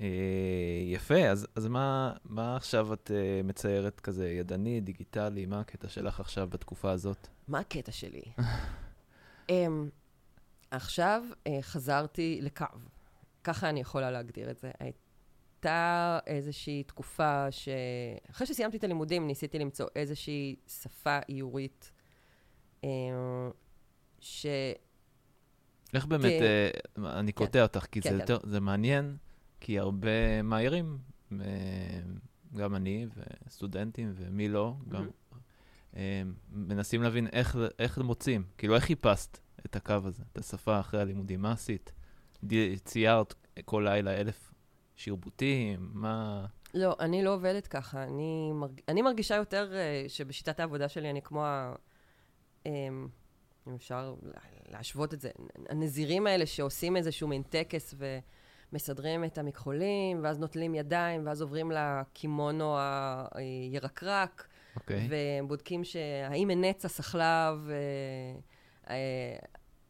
[0.00, 0.06] אה,
[0.84, 5.46] יפה, אז, אז מה, מה עכשיו את אה, מציירת כזה ידני, דיגיטלי?
[5.46, 7.28] מה הקטע שלך עכשיו בתקופה הזאת?
[7.48, 8.22] מה הקטע שלי?
[9.48, 9.52] um,
[10.70, 12.64] עכשיו אה, חזרתי לקו.
[13.44, 14.70] ככה אני יכולה להגדיר את זה.
[15.64, 17.68] הייתה איזושהי תקופה ש...
[18.30, 21.92] אחרי שסיימתי את הלימודים, ניסיתי למצוא איזושהי שפה איורית
[22.84, 22.90] אה,
[24.20, 24.46] ש...
[25.94, 26.42] איך באמת, כ...
[26.42, 27.44] אה, אני כן.
[27.44, 28.20] קוטע אותך, כי כן, זה, כן.
[28.20, 29.16] יותר, זה מעניין,
[29.60, 30.98] כי הרבה מהירים,
[31.32, 32.00] אה,
[32.56, 33.06] גם אני
[33.46, 35.96] וסטודנטים ומי לא, גם mm-hmm.
[36.50, 41.42] מנסים להבין איך, איך מוצאים, כאילו איך חיפשת את הקו הזה, את השפה אחרי הלימודים?
[41.42, 41.92] מה עשית?
[42.84, 43.34] ציירת
[43.64, 44.53] כל לילה אלף
[44.96, 45.90] שרבוטים?
[45.92, 46.46] מה...
[46.74, 48.02] לא, אני לא עובדת ככה.
[48.02, 48.80] אני, מרג...
[48.88, 51.74] אני מרגישה יותר uh, שבשיטת העבודה שלי אני כמו ה...
[52.64, 52.68] Um,
[53.68, 54.14] אם אפשר
[54.68, 55.30] להשוות את זה,
[55.68, 57.94] הנזירים האלה שעושים איזשהו מין טקס
[58.72, 62.76] ומסדרים את המכחולים, ואז נוטלים ידיים, ואז עוברים לקימונו
[63.34, 64.80] הירקרק, okay.
[64.80, 65.08] אוקיי.
[65.42, 67.68] ובודקים שהאם אין נץ הסחלב,
[68.90, 68.96] אה,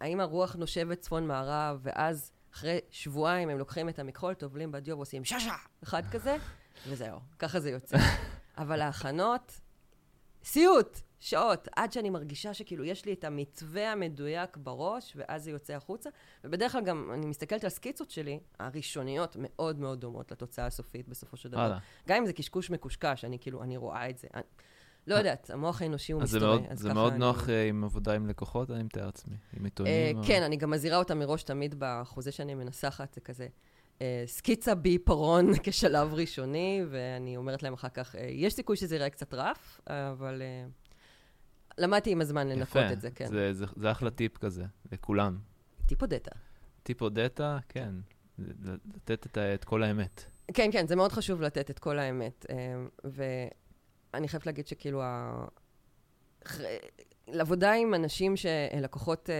[0.00, 5.54] האם הרוח נושבת צפון-מערב, ואז אחרי שבועיים הם לוקחים את המכחול, טובלים בדיו ועושים ששה,
[5.82, 6.36] אחד כזה,
[6.88, 7.96] וזהו, ככה זה יוצא.
[8.58, 9.60] אבל ההכנות,
[10.44, 15.72] סיוט, שעות, עד שאני מרגישה שכאילו יש לי את המתווה המדויק בראש, ואז זה יוצא
[15.72, 16.10] החוצה.
[16.44, 21.36] ובדרך כלל גם, אני מסתכלת על סקיצות שלי, הראשוניות מאוד מאוד דומות לתוצאה הסופית בסופו
[21.36, 21.78] של דבר.
[22.08, 24.28] גם אם זה קשקוש מקושקש, אני כאילו, אני רואה את זה.
[24.34, 24.42] אני,
[25.06, 26.58] לא יודעת, המוח האנושי הוא מסתורי.
[26.72, 29.92] זה מאוד נוח אה, עם עבודה עם לקוחות, אני מתאר לעצמי, עם עיתונים.
[30.18, 33.48] אה, כן, אני גם מזהירה אותם מראש תמיד בחוזה שאני מנסחת, זה כזה.
[34.02, 39.34] אה, סקיצה בעיפרון כשלב ראשוני, ואני אומרת להם אחר כך, יש סיכוי שזה יראה קצת
[39.34, 40.42] רף, אבל
[41.78, 43.26] למדתי עם הזמן לנקות את זה, כן.
[43.26, 45.38] זה, זה, אחלה טיפ כזה, לכולם.
[45.86, 46.28] טיפ הודית.
[46.82, 47.94] טיפו דאטה, כן.
[48.38, 50.24] ל- לתת את, ה- את כל האמת.
[50.54, 52.46] כן, כן, זה מאוד חשוב לתת את כל האמת.
[54.14, 55.44] ואני חייבת להגיד שכאילו, ה...
[57.28, 59.34] לעבודה עם אנשים שלקוחות אה,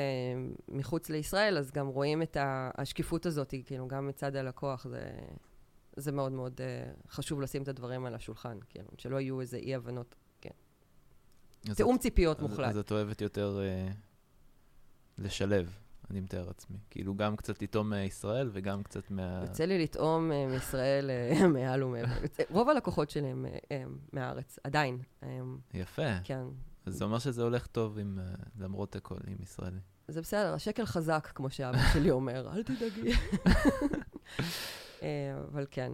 [0.68, 5.10] מחוץ לישראל, אז גם רואים את השקיפות הזאת, כאילו, גם מצד הלקוח, זה,
[5.96, 10.14] זה מאוד מאוד אה, חשוב לשים את הדברים על השולחן, כאילו, שלא יהיו איזה אי-הבנות.
[11.70, 12.68] אז תיאום ציפיות אז- מוחלט.
[12.70, 13.88] אז את אוהבת יותר אה,
[15.18, 15.78] לשלב,
[16.10, 16.76] אני מתאר לעצמי.
[16.90, 19.40] כאילו, גם קצת לטעום מישראל וגם קצת מה...
[19.42, 22.22] יוצא לי לטעום אה, מישראל אה, מעל ומעבר.
[22.22, 24.98] יוצא- רוב הלקוחות שלי הם אה, מהארץ, עדיין.
[25.74, 26.20] יפה.
[26.24, 26.44] כן.
[26.86, 28.18] אז זה אומר שזה הולך טוב עם,
[28.58, 29.78] למרות הכל, עם ישראלי.
[30.08, 33.12] זה בסדר, השקל חזק, כמו שאבא שלי אומר, אל תדאגי.
[35.52, 35.92] אבל כן.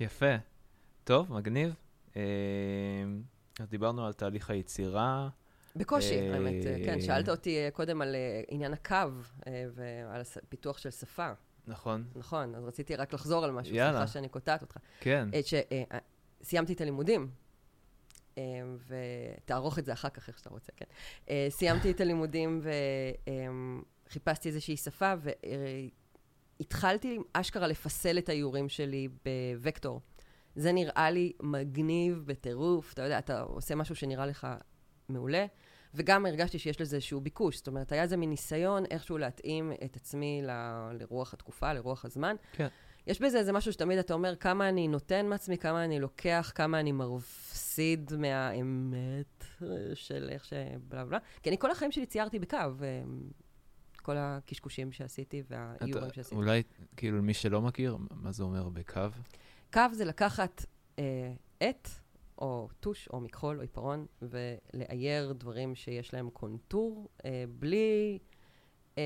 [0.00, 0.34] יפה.
[1.04, 1.74] טוב, מגניב.
[3.60, 5.28] אז דיברנו על תהליך היצירה.
[5.76, 6.64] בקושי, אה, האמת.
[6.84, 8.96] כן, שאלת אותי אה, קודם על אה, עניין הקו
[9.74, 11.30] ועל פיתוח של שפה.
[11.66, 12.04] נכון.
[12.14, 13.92] נכון, אז רציתי רק לחזור על משהו, יאללה.
[13.98, 14.76] סליחה שאני קוטעת אותך.
[15.00, 15.28] כן.
[16.42, 17.30] שסיימתי את הלימודים,
[18.86, 20.84] ותערוך את זה אחר כך, איך שאתה רוצה, כן.
[21.48, 22.62] סיימתי את הלימודים
[24.06, 25.12] וחיפשתי איזושהי שפה,
[26.60, 29.08] והתחלתי אשכרה לפסל את האיורים שלי
[29.62, 30.00] בוקטור.
[30.54, 34.46] זה נראה לי מגניב בטירוף, אתה יודע, אתה עושה משהו שנראה לך
[35.08, 35.46] מעולה,
[35.94, 37.56] וגם הרגשתי שיש לזה איזשהו ביקוש.
[37.56, 42.36] זאת אומרת, היה איזה מין ניסיון איכשהו להתאים את עצמי ל- לרוח התקופה, לרוח הזמן.
[42.52, 42.68] כן.
[43.06, 46.80] יש בזה איזה משהו שתמיד אתה אומר, כמה אני נותן מעצמי, כמה אני לוקח, כמה
[46.80, 49.44] אני מפסיד מהאמת
[49.94, 50.52] של איך ש...
[50.88, 51.18] בלה בלה.
[51.42, 52.56] כי אני כל החיים שלי ציירתי בקו,
[54.02, 56.34] כל הקשקושים שעשיתי והאיורים שעשיתי.
[56.34, 56.62] אולי,
[56.96, 59.00] כאילו, למי שלא מכיר, מה זה אומר בקו?
[59.72, 60.64] קו זה לקחת
[60.98, 61.88] אה, עט,
[62.42, 68.18] או טוש, או מכחול, או עיפרון, ולאייר דברים שיש להם קונטור, אה, בלי,
[68.98, 69.02] אה,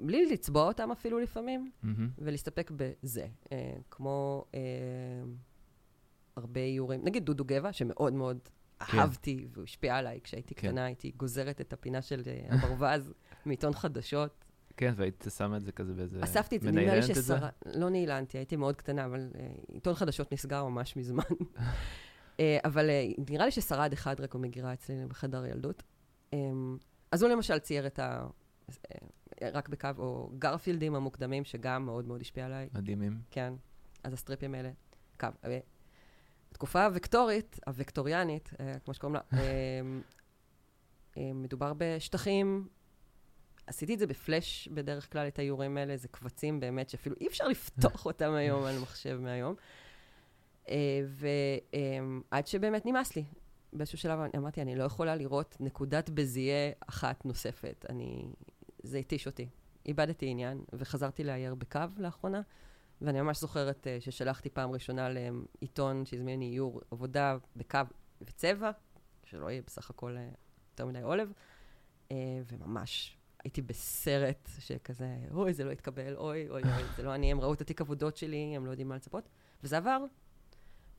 [0.00, 2.10] בלי לצבוע אותם אפילו לפעמים, מהמם.
[2.18, 3.26] ולהסתפק בזה.
[3.52, 4.60] אה, כמו אה,
[6.36, 8.38] הרבה איורים, נגיד דודו גבע, שמאוד מאוד
[8.86, 8.98] כן.
[8.98, 10.68] אהבתי, והוא השפיע עליי כשהייתי כן.
[10.68, 13.12] קטנה, הייתי גוזרת את הפינה של אה, הברווז
[13.46, 14.44] מעיתון חדשות.
[14.76, 16.24] כן, והיית שמה את זה כזה באיזה...
[16.24, 17.02] אספתי את זה, נדמה לי?
[17.02, 17.48] ששרה...
[17.66, 21.22] לא נעלנתי, הייתי מאוד קטנה, אבל אה, עיתון חדשות נסגר ממש מזמן.
[22.40, 25.82] אה, אבל אה, נראה לי ששרד אחד רק במגירה אצלי בחדר ילדות.
[26.34, 26.38] אה,
[27.12, 28.26] אז הוא למשל צייר את ה...
[29.52, 32.68] רק בקו, או גרפילדים המוקדמים, שגם מאוד מאוד השפיע עליי.
[32.74, 33.20] מדהימים.
[33.30, 33.54] כן,
[34.04, 34.70] אז הסטריפים האלה,
[35.20, 35.26] קו.
[36.50, 38.50] התקופה הוקטורית, הוקטוריאנית,
[38.84, 39.40] כמו שקוראים לה,
[41.34, 42.68] מדובר בשטחים,
[43.66, 47.48] עשיתי את זה בפלאש בדרך כלל, את האיורים האלה, זה קבצים באמת שאפילו אי אפשר
[47.48, 49.54] לפתוח אותם היום על מחשב מהיום.
[51.08, 53.24] ועד שבאמת נמאס לי.
[53.72, 57.86] באיזשהו שלב אמרתי, אני לא יכולה לראות נקודת בזייה אחת נוספת.
[57.88, 58.24] אני...
[58.82, 59.48] זה התיש אותי.
[59.86, 62.40] איבדתי עניין, וחזרתי לאייר בקו לאחרונה,
[63.00, 67.78] ואני ממש זוכרת uh, ששלחתי פעם ראשונה לעיתון שהזמין לי איור עבודה בקו
[68.22, 68.70] וצבע,
[69.24, 70.36] שלא יהיה בסך הכל uh,
[70.72, 71.32] יותר מדי עולב,
[72.08, 72.12] uh,
[72.46, 77.40] וממש הייתי בסרט שכזה, אוי, זה לא התקבל, אוי, אוי, אוי, זה לא אני, הם
[77.40, 79.28] ראו את התיק עבודות שלי, הם לא יודעים מה לצפות.
[79.62, 80.04] וזה עבר,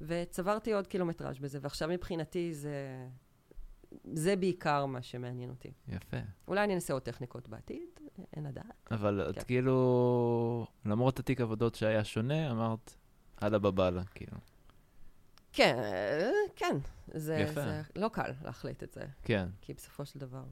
[0.02, 3.08] וצברתי עוד קילומטראז' בזה, ועכשיו מבחינתי זה,
[4.14, 5.72] זה בעיקר מה שמעניין אותי.
[5.88, 6.18] יפה.
[6.48, 7.90] אולי אני אנסה עוד טכניקות בעתיד,
[8.36, 8.88] אין לדעת.
[8.92, 9.42] אבל את כן.
[9.42, 12.96] כאילו, למרות התיק עבודות שהיה שונה, אמרת,
[13.44, 14.38] אללה בבאללה, כאילו.
[15.54, 15.78] כן,
[16.56, 16.78] כן.
[17.08, 17.62] זה, יפה.
[17.62, 20.44] זה לא קל להחליט את זה, כן, כי בסופו של דבר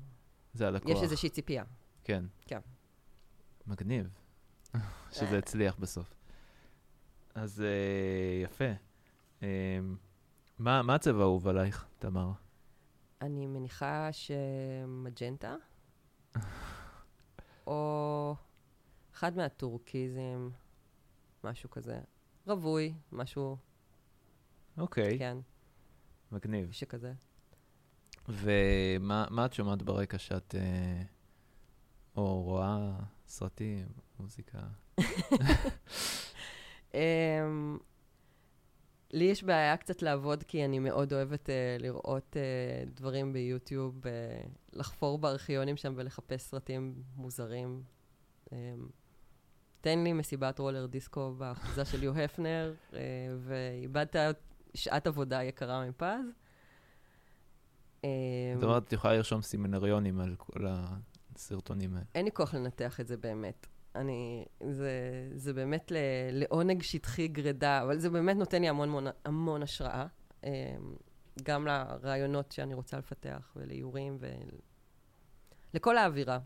[0.53, 0.97] זה הלקוח.
[0.97, 1.63] יש איזושהי ציפייה.
[2.03, 2.25] כן.
[2.45, 2.59] כן.
[3.67, 4.09] מגניב,
[5.11, 6.13] שזה הצליח בסוף.
[7.35, 8.88] אז אה, יפה.
[9.43, 9.79] אה,
[10.59, 12.31] מה מה הצבע האהוב עלייך, תמר?
[13.21, 15.55] אני מניחה שמג'נטה,
[17.67, 18.35] או
[19.13, 20.49] אחד מהטורקיזם,
[21.43, 21.99] משהו כזה.
[22.47, 23.57] רווי, משהו,
[24.77, 25.37] אוקיי, כן,
[26.31, 26.71] מגניב.
[26.71, 27.13] שכזה.
[28.27, 30.55] ומה מה את שומעת ברקע שאת...
[30.55, 31.01] אה,
[32.15, 33.87] או רואה סרטים,
[34.19, 34.59] מוזיקה?
[39.11, 44.09] לי יש בעיה קצת לעבוד, כי אני מאוד אוהבת uh, לראות uh, דברים ביוטיוב, uh,
[44.73, 47.83] לחפור בארכיונים שם ולחפש סרטים מוזרים.
[48.45, 48.51] Um,
[49.81, 52.95] תן לי מסיבת רולר דיסקו באחוזה של יו הפנר, uh,
[53.39, 54.37] ואיבדת
[54.73, 56.05] שעת עבודה יקרה מפז.
[58.01, 58.05] Um,
[58.55, 60.65] זאת אומרת, את יכולה לרשום סימנריונים על כל
[61.35, 62.05] הסרטונים האלה.
[62.15, 63.67] אין לי כוח לנתח את זה באמת.
[63.95, 64.91] אני, זה,
[65.35, 65.95] זה באמת ל,
[66.31, 70.05] לעונג שטחי גרידה, אבל זה באמת נותן לי המון המון, המון השראה.
[70.43, 70.49] אמ,
[71.43, 74.17] גם לרעיונות שאני רוצה לפתח, ולאיורים,
[75.73, 76.39] ולכל האווירה.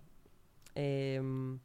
[0.78, 1.58] אמ,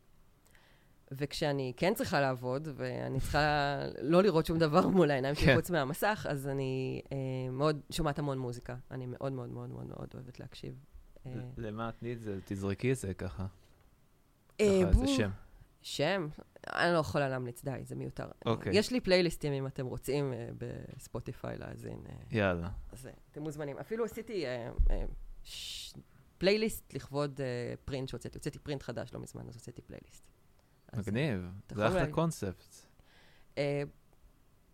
[1.11, 5.57] וכשאני כן צריכה לעבוד, ואני צריכה לא לראות שום דבר מול העיניים שלי כן.
[5.57, 8.77] חוץ מהמסך, אז אני אה, מאוד שומעת המון מוזיקה.
[8.91, 10.75] אני מאוד מאוד מאוד מאוד מאוד אוהבת להקשיב.
[11.27, 12.39] אה, למה את זה?
[12.45, 13.47] תזרקי את זה ככה.
[14.61, 15.07] אה, ככה, איזה.
[15.07, 15.31] שם.
[15.97, 16.29] שם?
[16.67, 18.29] אני לא יכולה להמליץ, די, זה מיותר.
[18.47, 18.77] אוקיי.
[18.77, 22.03] יש לי פלייליסטים, אם אתם רוצים, אה, בספוטיפיי להאזין.
[22.09, 22.69] אה, יאללה.
[22.93, 23.79] אז אה, אתם מוזמנים.
[23.79, 24.45] אפילו עשיתי
[25.43, 25.95] ש-
[26.39, 27.41] פלייליסט לכבוד
[27.85, 28.39] פרינט שהוצאתי.
[28.39, 30.25] הוצאתי פרינט חדש לא מזמן, אז הוצאתי פלייליסט.
[30.97, 31.47] מגניב.
[31.75, 32.75] זה אחלה קונספט.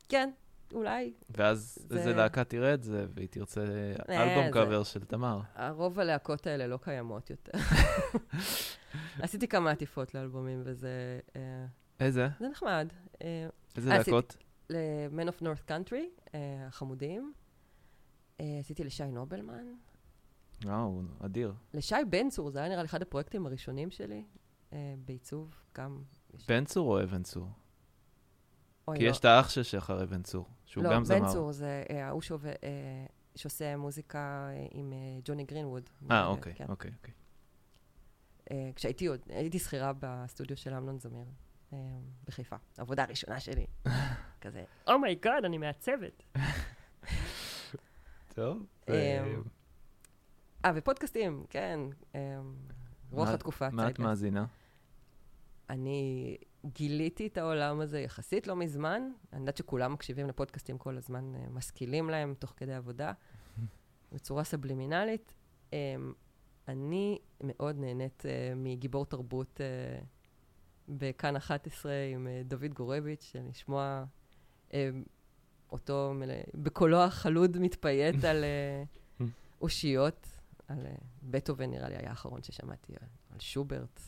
[0.09, 0.31] כן,
[0.75, 1.12] אולי.
[1.31, 3.61] ואז זה- איזה להקה תראה את זה, והיא תרצה
[4.09, 5.41] אה, אלבום קאבר של תמר.
[5.55, 7.53] הרוב הלהקות האלה לא קיימות יותר.
[9.22, 11.66] עשיתי כמה עטיפות לאלבומים, וזה אה,
[12.01, 12.29] איזה?
[12.41, 12.89] זה נחמד.
[13.22, 13.47] אה,
[13.77, 14.37] איזה להקות?
[14.70, 16.35] ל-Man of North Country,
[16.66, 17.33] החמודים.
[18.61, 19.64] עשיתי לשי נובלמן.
[20.64, 21.53] וואו, אדיר.
[21.75, 24.25] לשי בן צור, זה היה נראה לי אחד הפרויקטים הראשונים שלי
[24.99, 26.03] בעיצוב, גם...
[26.49, 27.49] בן צור או אבן צור?
[28.95, 29.11] כי לא.
[29.11, 31.18] יש את האח של שחר אבן צור, שהוא לא, גם זמר.
[31.18, 33.07] בן צור זה אה, ההוא שעובד, אה,
[33.37, 34.18] שעושה מוזיקה
[34.51, 35.91] אה, עם אה, ג'וני גרינווד.
[36.11, 36.64] אה, אוקיי, כן.
[36.68, 37.14] אוקיי, אוקיי.
[38.51, 41.25] אה, כשהייתי עוד, הייתי שכירה בסטודיו של אמנון זמיר,
[41.72, 41.79] אה,
[42.27, 42.57] בחיפה.
[42.79, 43.66] העבודה הראשונה שלי.
[44.41, 46.22] כזה, oh my god, אני מעצבת.
[48.35, 48.66] טוב.
[48.89, 49.25] אה,
[50.64, 51.81] אה, ופודקאסטים, כן.
[52.14, 52.20] אה,
[53.11, 53.70] רוח מה- התקופה.
[53.70, 53.99] מה את.
[53.99, 54.47] מאזינה?
[55.70, 56.37] אני
[56.73, 59.03] גיליתי את העולם הזה יחסית לא מזמן.
[59.33, 63.12] אני יודעת שכולם מקשיבים לפודקאסטים כל הזמן, אה, משכילים להם תוך כדי עבודה,
[64.12, 65.35] בצורה סבלימינלית.
[65.73, 65.95] אה,
[66.69, 69.61] אני מאוד נהנית אה, מגיבור תרבות
[70.89, 74.05] בכאן 11 עם דוד גורביץ', לשמוע
[75.73, 76.15] אותו
[76.55, 78.45] בקולו החלוד מתפייט על
[79.61, 80.27] אושיות,
[80.69, 80.87] על
[81.23, 82.93] בטהובן נראה לי היה האחרון ששמעתי,
[83.31, 84.01] על שוברט.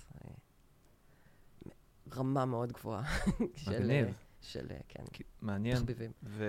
[2.12, 3.02] אה, רמה מאוד גבוהה
[3.68, 4.06] מגניב.
[4.06, 5.04] אה, של, אה, כן,
[5.42, 5.76] מעניין.
[5.76, 6.10] תחביבים.
[6.22, 6.44] ו...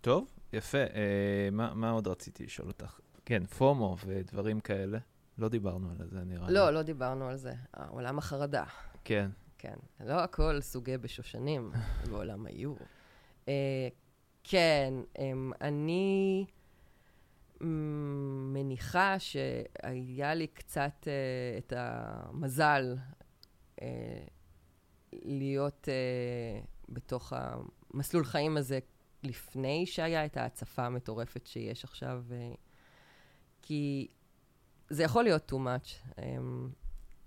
[0.00, 0.78] טוב, יפה.
[0.78, 3.00] אה, מה, מה עוד רציתי לשאול אותך?
[3.24, 4.98] כן, פומו ודברים כאלה.
[5.38, 6.54] לא דיברנו על זה, נראה לי.
[6.54, 7.52] לא, לא דיברנו על זה.
[7.78, 8.64] אה, עולם החרדה,
[9.04, 9.30] כן.
[9.58, 9.74] כן.
[10.00, 11.72] לא הכל סוגי בשושנים
[12.10, 12.78] בעולם האיור.
[13.48, 13.88] אה,
[14.44, 16.46] כן, אמ, אני
[17.60, 22.96] מ, מניחה שהיה לי קצת אה, את המזל
[23.82, 24.24] אה,
[25.12, 28.78] להיות אה, בתוך המסלול חיים הזה
[29.22, 32.54] לפני שהיה את ההצפה המטורפת שיש עכשיו, אה,
[33.62, 34.08] כי
[34.90, 36.20] זה יכול להיות too much.
[36.22, 36.70] אמ,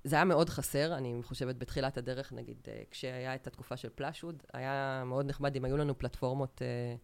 [0.04, 4.44] זה היה מאוד חסר, אני חושבת בתחילת הדרך, נגיד, אה, כשהיה את התקופה של פלאשוד,
[4.54, 6.96] היה מאוד נחמד אם היו לנו פלטפורמות אה, אה,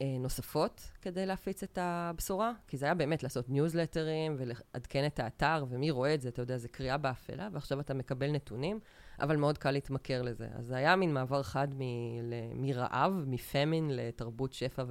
[0.00, 5.90] נוספות כדי להפיץ את הבשורה, כי זה היה באמת לעשות ניוזלטרים ולעדכן את האתר, ומי
[5.90, 8.80] רואה את זה, אתה יודע, זה קריאה באפלה, ועכשיו אתה מקבל נתונים,
[9.20, 10.48] אבל מאוד קל להתמכר לזה.
[10.54, 11.82] אז זה היה מין מעבר חד מ-
[12.22, 14.84] ל- מרעב, מפמין לתרבות שפע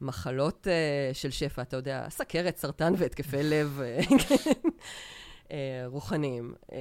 [0.00, 3.80] ולמחלות uh, של שפע, אתה יודע, סכרת, סרטן והתקפי לב
[5.50, 6.54] אה, רוחניים.
[6.62, 6.72] Uh,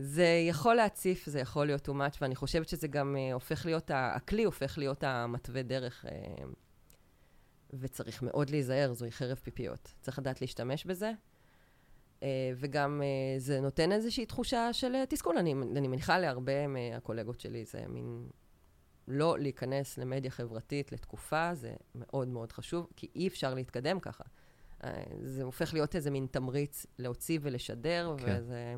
[0.00, 3.90] זה יכול להציף, זה יכול להיות too much, ואני חושבת שזה גם uh, הופך להיות,
[3.94, 6.04] הכלי הופך להיות המתווה דרך.
[6.04, 6.08] Uh,
[7.72, 9.94] וצריך מאוד להיזהר, זוהי חרב פיפיות.
[10.00, 11.12] צריך לדעת להשתמש בזה.
[12.20, 12.22] Uh,
[12.56, 15.38] וגם uh, זה נותן איזושהי תחושה של uh, תסכול.
[15.38, 18.28] אני, אני מניחה להרבה מהקולגות שלי, זה מין
[19.08, 24.24] לא להיכנס למדיה חברתית לתקופה, זה מאוד מאוד חשוב, כי אי אפשר להתקדם ככה.
[24.82, 24.86] Uh,
[25.22, 28.36] זה הופך להיות איזה מין תמריץ להוציא ולשדר, כן.
[28.38, 28.74] וזה...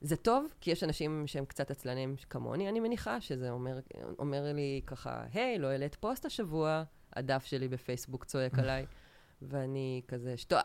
[0.00, 3.78] זה טוב, כי יש אנשים שהם קצת עצלנים כמוני, אני מניחה, שזה אומר,
[4.18, 6.82] אומר לי ככה, היי, לא העלית פוסט השבוע,
[7.16, 8.86] הדף שלי בפייסבוק צועק עליי,
[9.42, 10.60] ואני כזה, שטוק.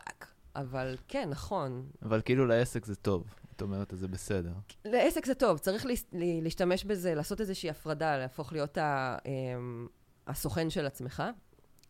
[0.55, 3.35] אבל כן, נכון, אבל כאילו לעסק זה טוב.
[3.55, 4.53] את אומרת, זה בסדר.
[4.85, 9.87] לעסק זה טוב, צריך להס- ל- להשתמש בזה, לעשות איזושהי הפרדה, להפוך להיות ה, אמ,
[10.27, 11.23] הסוכן של עצמך,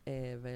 [0.07, 0.49] אה, ו...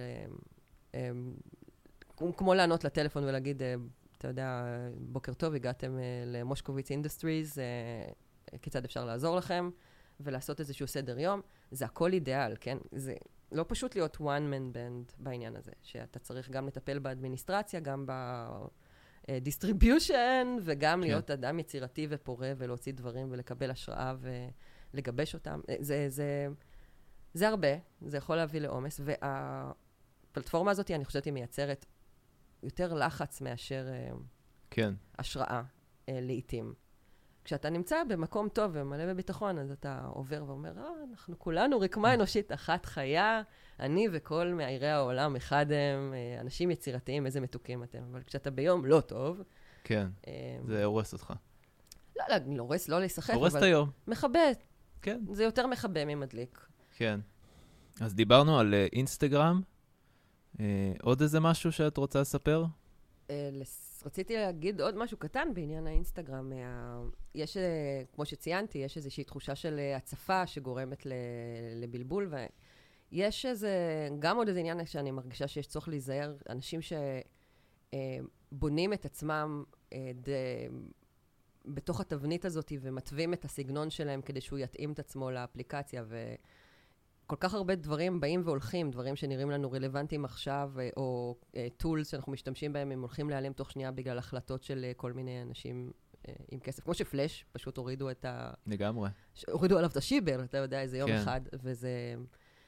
[2.17, 3.75] כמו- לענות לטלפון ולהגיד, אה,
[4.17, 4.63] אתה יודע,
[4.97, 9.69] בוקר טוב, הגעתם אה, למושקוביץ Industries, אה, כיצד אפשר לעזור לכם,
[10.19, 11.41] ולעשות איזשהו סדר יום.
[11.71, 12.77] זה הכל אידיאל, כן?
[12.91, 13.15] זה
[13.51, 14.19] לא פשוט להיות one
[14.51, 18.11] man band בעניין הזה, שאתה צריך גם לטפל באדמיניסטרציה, גם ב...
[19.41, 21.07] distribution, וגם כן.
[21.07, 24.13] להיות אדם יצירתי ופורה ולהוציא דברים ולקבל השראה
[24.93, 25.61] ולגבש אותם.
[25.79, 26.47] זה, זה,
[27.33, 27.67] זה הרבה,
[28.01, 31.85] זה יכול להביא לעומס, והפלטפורמה הזאת, אני חושבת, היא מייצרת
[32.65, 34.15] יותר לחץ מאשר אה,
[34.71, 34.93] כן.
[35.19, 35.61] השראה
[36.09, 36.73] אה, לעיתים.
[37.43, 42.51] כשאתה נמצא במקום טוב ומלא בביטחון, אז אתה עובר ואומר, אה, אנחנו כולנו רקמה אנושית
[42.51, 43.41] אחת חיה,
[43.79, 48.03] אני וכל מאיירי העולם אחד הם, אה, אנשים יצירתיים, איזה מתוקים אתם.
[48.11, 49.41] אבל כשאתה ביום לא טוב,
[49.83, 50.07] כן,
[50.67, 51.33] זה הורס אותך.
[52.17, 53.89] לא, לא, לא הורס, לא להיסחף, הורס את אבל היום.
[54.07, 54.39] מכבה.
[55.01, 56.67] כן, זה יותר מכבה ממדליק.
[56.95, 57.19] כן.
[58.01, 59.61] אז דיברנו על אינסטגרם.
[60.59, 60.65] אה,
[61.01, 62.65] עוד איזה משהו שאת רוצה לספר?
[63.29, 63.49] אה,
[64.05, 66.49] רציתי להגיד עוד משהו קטן בעניין האינסטגרם.
[66.49, 67.01] מה-
[67.35, 67.63] יש, אה,
[68.15, 71.03] כמו שציינתי, יש איזושהי תחושה של אה, הצפה שגורמת
[71.75, 72.33] לבלבול,
[73.11, 73.69] ויש איזה,
[74.19, 76.79] גם עוד איזה עניין שאני מרגישה שיש צורך להיזהר, אנשים
[78.51, 80.29] שבונים את עצמם אה, ד...
[81.65, 86.35] בתוך התבנית הזאת ומתווים את הסגנון שלהם כדי שהוא יתאים את עצמו לאפליקציה, ו...
[87.27, 91.35] כל כך הרבה דברים באים והולכים, דברים שנראים לנו רלוונטיים עכשיו, אה, או
[91.77, 95.41] tools שאנחנו משתמשים בהם, הם הולכים להיעלם תוך שנייה בגלל החלטות של אה, כל מיני
[95.41, 95.91] אנשים
[96.27, 96.83] אה, עם כסף.
[96.83, 98.51] כמו שפלאש, פשוט הורידו את ה...
[98.67, 99.09] לגמרי.
[99.51, 101.15] הורידו עליו את השיבר, אתה יודע, איזה יום כן.
[101.15, 101.89] אחד, וזה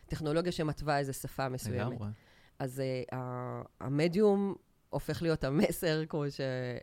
[0.08, 1.92] טכנולוגיה שמתווה איזה שפה מסוימת.
[1.92, 2.08] לגמרי.
[2.60, 4.56] אז אה, ה- המדיום
[4.90, 6.40] הופך להיות המסר, כמו ש...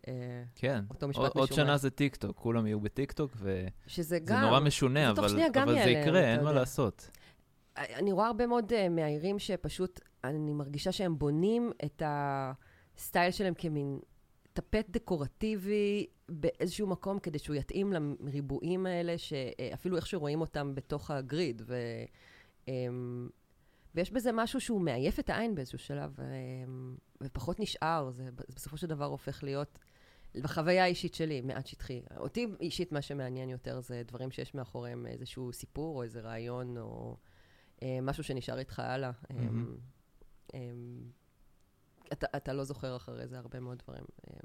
[0.08, 0.84] אה, כן.
[0.90, 1.52] אותו משפט עוד- עוד.
[1.52, 4.40] שנה זה טיק טוק, כולם יהיו בטיק טוק, וזה שזה גם...
[4.40, 6.52] נורא משונה, זה אבל אבל זה יקרה, אין מה.
[6.52, 7.10] לעשות.
[7.76, 13.98] אני רואה הרבה מאוד uh, מאיירים שפשוט, אני מרגישה שהם בונים את הסטייל שלהם כמין
[14.52, 21.62] טפט דקורטיבי באיזשהו מקום כדי שהוא יתאים לריבועים האלה, שאפילו איך שרואים אותם בתוך הגריד.
[21.66, 21.76] ו,
[22.66, 22.70] um,
[23.94, 26.20] ויש בזה משהו שהוא מעייף את העין באיזשהו שלב, um,
[27.20, 28.10] ופחות נשאר.
[28.10, 29.78] זה בסופו של דבר הופך להיות,
[30.34, 32.02] בחוויה האישית שלי, מעט שטחי.
[32.16, 37.16] אותי אישית מה שמעניין יותר זה דברים שיש מאחוריהם איזשהו סיפור או איזה רעיון או...
[37.82, 39.10] אה, משהו שנשאר איתך הלאה.
[39.30, 39.76] אה, מהמם.
[40.54, 40.60] אה,
[42.12, 44.04] אתה, אתה לא זוכר אחרי זה הרבה מאוד דברים.
[44.28, 44.36] אה,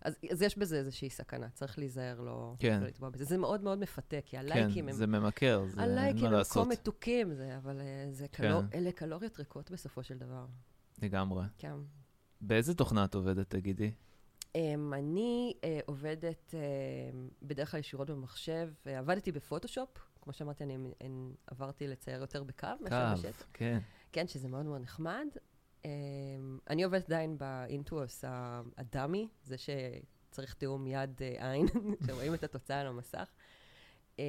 [0.00, 2.80] אז, אז יש בזה איזושהי סכנה, צריך להיזהר לא, כן.
[2.80, 3.24] לא לטבוע בזה.
[3.24, 4.94] זה מאוד מאוד מפתה, כי כן, הלייקים הם...
[4.94, 6.68] זה ממכר, זה אין הלייקים מה הם כה לעשות.
[6.68, 8.48] מתוקים, זה, אבל אה, זה כן.
[8.48, 10.46] קלור, אלה קלוריות ריקות בסופו של דבר.
[11.02, 11.44] לגמרי.
[11.58, 11.74] כן.
[12.40, 13.92] באיזה תוכנה את עובדת, תגידי?
[14.40, 14.54] Um,
[14.92, 19.88] אני uh, עובדת uh, בדרך כלל ישירות במחשב, uh, עבדתי בפוטושופ,
[20.22, 23.42] כמו שאמרתי, אני, אני עברתי לצייר יותר בקו מאשר בשטח.
[23.42, 23.78] קו, כן.
[24.12, 25.26] כן, שזה מאוד מאוד נחמד.
[25.82, 25.84] Um,
[26.70, 28.24] אני עובדת עדיין באינטואוס
[28.76, 31.66] הדמי, זה שצריך תיאום יד uh, עין,
[32.06, 33.32] שרואים את התוצאה על המסך.
[34.16, 34.20] Um,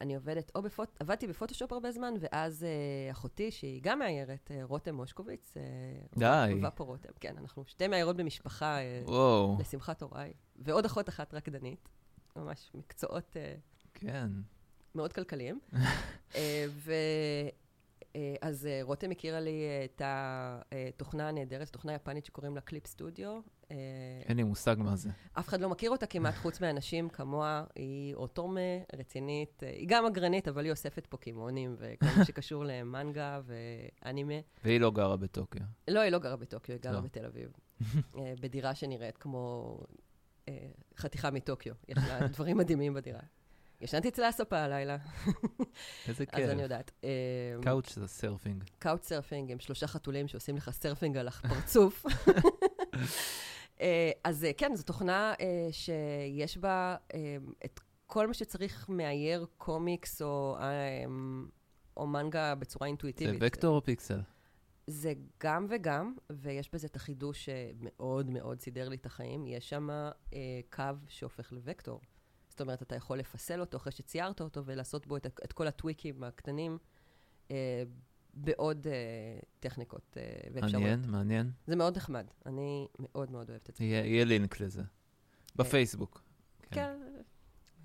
[0.00, 0.96] אני עובדת, או בפוט...
[1.00, 5.54] עבדתי בפוטושופ הרבה זמן, ואז uh, אחותי, שהיא גם מאיירת, uh, רותם מושקוביץ.
[5.56, 6.54] Uh, די.
[6.68, 9.10] ופו רותם, כן, אנחנו שתי מאיירות במשפחה, uh,
[9.60, 10.32] לשמחת הוריי.
[10.56, 11.88] ועוד אחות אחת רקדנית.
[12.36, 13.60] ממש מקצועות uh,
[13.94, 14.30] כן.
[14.94, 15.60] מאוד כלכליים.
[16.36, 16.92] אה, ו...
[18.16, 23.40] אה, אז אה, רותם הכירה לי את התוכנה הנהדרת, תוכנה יפנית שקוראים לה קליפ סטודיו.
[24.28, 25.10] אין לי מושג מה זה.
[25.32, 27.64] אף אחד לא מכיר אותה כמעט חוץ מאנשים כמוה.
[27.74, 28.60] היא אוטומה,
[28.96, 34.34] רצינית, היא גם אגרנית, אבל היא אוספת פוקימונים וכל מה שקשור למנגה ואנימה.
[34.64, 35.62] והיא לא גרה בטוקיו.
[35.88, 37.00] לא, היא לא גרה בטוקיו, היא גרה לא.
[37.00, 37.52] בתל אביב.
[38.42, 39.78] בדירה שנראית כמו
[40.96, 41.74] חתיכה מטוקיו.
[41.88, 43.20] יש לה דברים מדהימים בדירה.
[43.84, 44.96] ישנתי אצלה ספה הלילה,
[46.08, 46.62] איזה אז אני כיף.
[46.62, 46.90] יודעת.
[47.04, 47.10] אה,
[47.62, 48.64] couch זה surfing.
[48.78, 52.04] couch surfing עם שלושה חתולים שעושים לך surfing על הפרצוף.
[53.80, 56.96] אה, אז אה, כן, זו תוכנה אה, שיש בה
[57.64, 61.04] את כל מה שצריך מאייר קומיקס או, אה,
[61.96, 63.38] או מנגה בצורה זה אינטואיטיבית.
[63.40, 64.20] וקטור או פיקסל?
[64.86, 69.46] זה גם וגם, ויש בזה את החידוש שמאוד מאוד סידר לי את החיים.
[69.46, 72.00] יש שם אה, קו שהופך לוקטור.
[72.54, 76.24] זאת אומרת, אתה יכול לפסל אותו אחרי שציירת אותו ולעשות בו את, את כל הטוויקים
[76.24, 76.78] הקטנים
[77.50, 77.82] אה,
[78.34, 78.92] בעוד אה,
[79.60, 80.22] טכניקות אה,
[80.54, 80.72] ואפשרויות.
[80.82, 81.50] מעניין, מעניין.
[81.66, 82.26] זה מאוד נחמד.
[82.46, 83.84] אני מאוד מאוד אוהבת את זה.
[83.84, 84.82] יהיה יהיה לינק לזה.
[85.56, 86.22] בפייסבוק.
[86.62, 86.70] כן.
[86.70, 86.98] כן,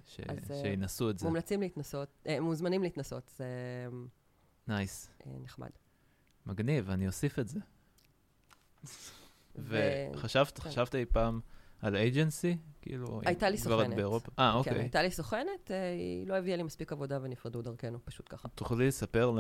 [0.06, 1.26] ש- אז, אה, שינסו את זה.
[1.26, 3.46] מומלצים להתנסות, אה, מוזמנים להתנסות, זה
[4.68, 5.10] nice.
[5.28, 5.70] אה, נחמד.
[6.46, 7.60] מגניב, אני אוסיף את זה.
[9.56, 10.70] ו- וחשבת, כן.
[10.70, 11.40] חשבת אי פעם
[11.82, 12.58] על agency?
[12.90, 13.96] כאילו, הייתה לי כבר את סוכנת.
[13.96, 14.32] באירופה?
[14.40, 14.80] אה, כן, אוקיי.
[14.80, 18.48] הייתה לי סוכנת, אה, היא לא הביאה לי מספיק עבודה ונפרדו דרכנו, פשוט ככה.
[18.48, 19.32] תוכלי לספר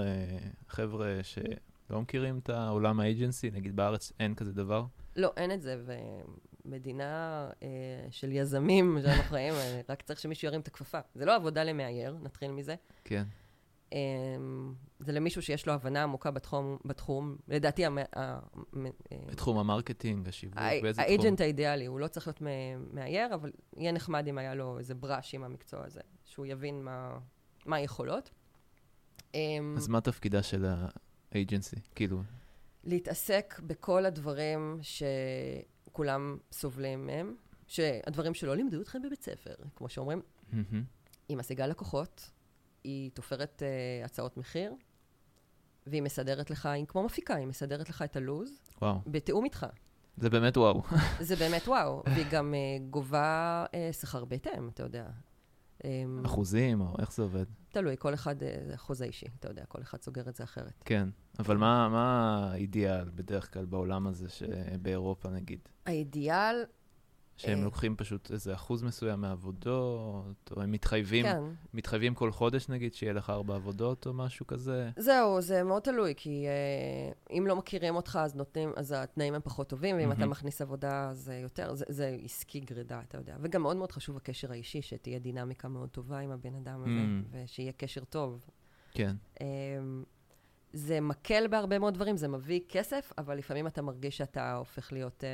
[0.67, 4.85] לחבר'ה שלא מכירים את העולם ה agency, נגיד בארץ אין כזה דבר?
[5.15, 5.81] לא, אין את זה,
[6.65, 7.67] ומדינה אה,
[8.09, 10.99] של יזמים שאנחנו חיים, אה, רק צריך שמישהו ירים את הכפפה.
[11.15, 12.75] זה לא עבודה למאייר, נתחיל מזה.
[13.03, 13.23] כן.
[13.93, 13.97] אה,
[14.99, 17.37] זה למישהו שיש לו הבנה עמוקה בתחום, בתחום.
[17.47, 18.39] לדעתי, המ- אה,
[19.27, 21.13] בתחום ה marketing, השיווק, באיזה תחום?
[21.19, 22.41] ה agent האידיאלי, הוא לא צריך להיות
[22.93, 27.17] מאייר, אבל יהיה נחמד אם היה לו איזה בראש עם המקצוע הזה, שהוא יבין מה,
[27.65, 28.29] מה היכולות.
[29.35, 29.39] אה,
[29.77, 30.65] אז מה תפקידה של
[31.31, 31.75] ה agency?
[31.95, 32.21] כאילו,
[32.83, 37.35] להתעסק בכל הדברים שכולם סובלים מהם,
[37.67, 40.21] שהדברים שלא לימדו אתכם בבית ספר, כמו שאומרים.
[41.29, 42.29] היא משיגה לקוחות,
[42.83, 44.73] היא תופרת uh, הצעות מחיר,
[45.87, 49.65] והיא מסדרת לך, היא כמו מפיקה, היא מסדרת לך את הלו"ז, וואו, בתיאום איתך.
[50.17, 50.81] זה באמת וואו.
[51.19, 55.05] זה באמת וואו, והיא גם אה, גובה אה, שכר בהתאם, אתה יודע.
[55.83, 57.45] אמ, אחוזים, או איך זה עובד?
[57.71, 60.83] תלוי, כל אחד, זה חוזה אישי, אתה יודע, כל אחד סוגר את זה אחרת.
[60.85, 61.09] כן,
[61.39, 65.59] אבל מה מה האידיאל בדרך כלל בעולם הזה, שבאירופה נגיד?
[65.85, 66.63] האידיאל,
[67.39, 67.63] שהם אה.
[67.63, 71.41] לוקחים פשוט איזה אחוז מסוים מהעבודות, או הם מתחייבים, כן.
[71.73, 74.89] מתחייבים כל חודש נגיד, שיהיה לך ארבע עבודות או משהו כזה?
[74.97, 79.41] זהו, זה מאוד תלוי, כי אה, אם לא מכירים אותך, אז נותנים, אז התנאים הם
[79.43, 80.31] פחות טובים, ואם אתה מהמם.
[80.31, 83.35] מכניס עבודה, זה יותר, זה, זה עסקי גרידה, אתה יודע.
[83.41, 87.43] וגם מאוד מאוד חשוב הקשר האישי, שתהיה דינמיקה מאוד טובה עם הבן אדם הזה, Mm.
[87.45, 88.45] ושיהיה קשר טוב.
[88.91, 89.15] כן.
[89.41, 90.03] אמ,
[90.73, 95.23] זה מקל בהרבה מאוד דברים, זה מביא כסף, אבל לפעמים אתה מרגיש שאתה הופך להיות
[95.23, 95.29] אה,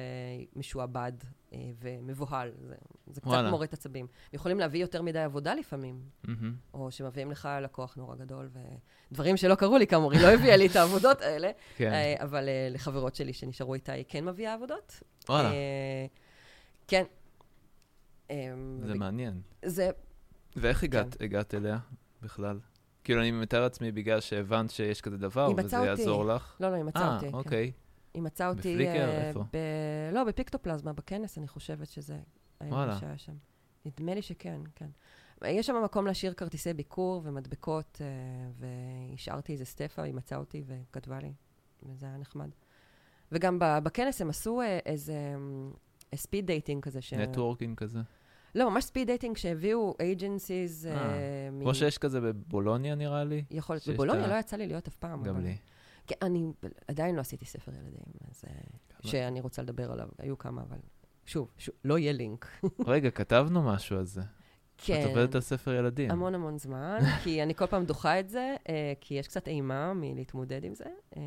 [0.55, 1.11] משועבד
[1.53, 2.51] אה, ומבוהל.
[2.61, 2.75] זה,
[3.07, 3.49] זה קצת וואלה.
[3.49, 4.07] מורט עצבים.
[4.33, 6.55] יכולים להביא יותר מדי עבודה לפעמים, מהמם.
[6.73, 8.49] או שמביאים לך לקוח נורא גדול,
[9.11, 12.49] ודברים שלא קרו לי, כאמור, היא לא הביאה לי את העבודות האלה, כן, אה, אבל
[12.49, 15.03] אה, לחברות שלי שנשארו איתה, היא כן מביאה עבודות.
[15.29, 16.05] וואלה, אה,
[16.87, 17.03] כן.
[18.31, 18.53] אה,
[18.85, 19.41] זה ו- מעניין.
[19.65, 19.89] זה,
[20.55, 20.85] ואיך כן.
[20.85, 21.77] הגעת הגעת אליה
[22.21, 22.59] בכלל?
[23.05, 25.89] כאילו, אני מתאר לעצמי בגלל שהבנת שיש כזה דבר, וזה אותי.
[25.89, 26.55] יעזור לך.
[26.59, 27.27] לא, לא, היא מצאה אה, אותי.
[27.27, 27.33] כן.
[27.33, 27.71] אוקיי.
[28.13, 28.73] היא מצאה אותי...
[28.73, 29.09] בפליקר?
[29.09, 29.43] אה, איפה?
[29.53, 29.57] ב...
[30.13, 32.17] לא, בפיקטופלזמה, בכנס, אני חושבת שזה
[32.61, 32.99] וואלה.
[32.99, 33.33] שהיה שם.
[33.85, 34.89] נדמה לי שכן, כן.
[35.45, 38.67] יש שם מקום להשאיר כרטיסי ביקור ומדבקות, אה,
[39.11, 41.33] והשארתי איזה סטפה, היא מצאה אותי וכתבה לי,
[41.83, 42.49] וזה היה נחמד.
[43.31, 45.35] וגם בכנס הם עשו אה, איזה
[46.15, 47.01] speed dating כזה.
[47.01, 47.13] ש...
[47.13, 47.99] networking כזה.
[48.55, 50.87] לא, ממש speed dating שהביאו agencies.
[50.87, 53.43] אה, כמו שיש כזה בבולוניה, נראה לי.
[53.51, 53.87] יכול להיות.
[53.87, 55.23] בבולוניה לא יצא לי להיות אף פעם.
[55.23, 55.57] גם אבל- לי.
[56.07, 56.45] כן, אני
[56.87, 57.99] עדיין לא עשיתי ספר ילדים,
[58.31, 58.43] אז...
[58.47, 58.51] אה?
[59.09, 60.07] שאני רוצה לדבר עליו.
[60.19, 60.77] היו כמה, אבל...
[61.25, 62.47] שוב, שוב לא יהיה לינק.
[62.87, 64.21] רגע, כתבנו משהו על זה.
[64.77, 65.01] כן.
[65.01, 66.11] את עובדת על ספר ילדים.
[66.11, 69.93] המון המון זמן, כי אני כל פעם דוחה את זה, אה, כי יש קצת אימה
[69.93, 70.85] מלהתמודד עם זה,
[71.17, 71.21] אה,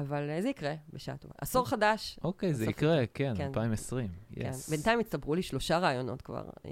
[0.00, 1.34] אבל אה, זה יקרה בשעה טובה.
[1.38, 3.44] עשור חדש, אוקיי, זה יקרה, כן, כן.
[3.46, 4.08] 2020.
[4.34, 4.48] כן.
[4.50, 4.68] יס.
[4.70, 6.42] בינתיים הצטברו לי שלושה רעיונות כבר.
[6.66, 6.70] אה,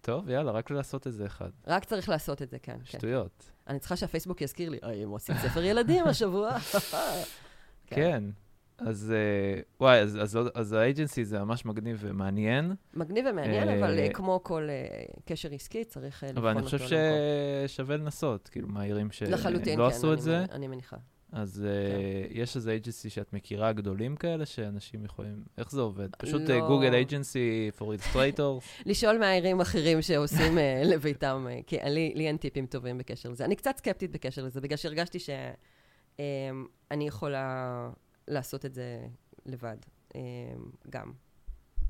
[0.00, 1.50] טוב, יאללה, רק לעשות איזה אחד.
[1.66, 2.76] רק צריך לעשות את זה, כן.
[2.78, 2.98] כן.
[2.98, 3.50] שטויות.
[3.68, 6.58] אני צריכה שהפייסבוק יזכיר לי, "היי, הם עושים ספר ילדים השבוע.
[7.86, 7.96] כן.
[7.96, 8.24] כן.
[8.78, 13.78] אז אה, וואי, אז- אז עוד- אז האג'נסי זה ממש מגניב ומעניין, מגניב ומעניין, אה,
[13.78, 16.76] אבל אה, כמו כל אה, קשר עסקי, צריך אה, לבחון אבל אותו.
[16.76, 16.96] אני חושב.
[17.68, 20.96] ששווה לנסות, כאילו, מהעירים לחלוטין, שלא כן, עשו את זה, מ- אני מניחה.
[21.32, 26.16] אז אה, יש איזה אג'נסי שאת מכירה גדולים כאלה, שאנשים יכולים, איך זה עובד?
[26.16, 26.68] פשוט לא.
[26.68, 28.64] גוגל אג'נסי for illustrators?
[28.90, 33.44] לשאול מהעירים אחרים שעושים אה, לביתם, אה, כי לי, לי אין טיפים טובים בקשר לזה.
[33.44, 37.90] אני קצת סקפטית בקשר לזה, בגלל שהרגשתי שאני יכולה
[38.28, 39.06] לעשות את זה
[39.46, 39.76] לבד,
[40.14, 40.20] אה,
[40.90, 41.12] גם.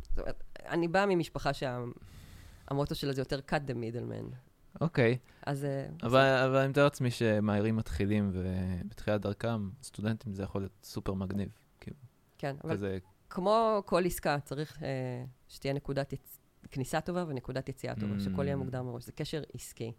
[0.02, 4.47] זאת אומרת, אני באה ממשפחה שהמוטו שלה זה יותר cut the middleman.
[4.80, 5.64] אוקיי, אז...
[5.64, 11.14] אה, אבל אבל אני מתאר לעצמי שמהעירים מתחילים, ובתחילת דרכם, סטודנטים זה יכול להיות סופר
[11.14, 11.48] מגניב.
[11.80, 11.96] כאילו,
[12.38, 12.98] כן, אבל כזה,
[13.30, 16.38] כמו כל עסקה, צריך אה, שתהיה נקודת יצ...
[16.70, 18.20] כניסה טובה ונקודת יציאה טובה, Mm.
[18.20, 19.04] שהכל יהיה מוגדר מראש.
[19.04, 19.92] זה קשר עסקי.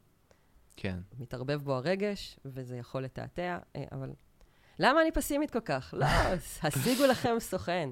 [0.75, 0.99] כן.
[1.19, 4.11] מתערבב בו הרגש, וזה יכול לתעתע, אה, אבל
[4.79, 5.93] למה אני פסימית כל כך?
[5.97, 6.05] לא,
[6.63, 7.89] השיגו לכם סוכן.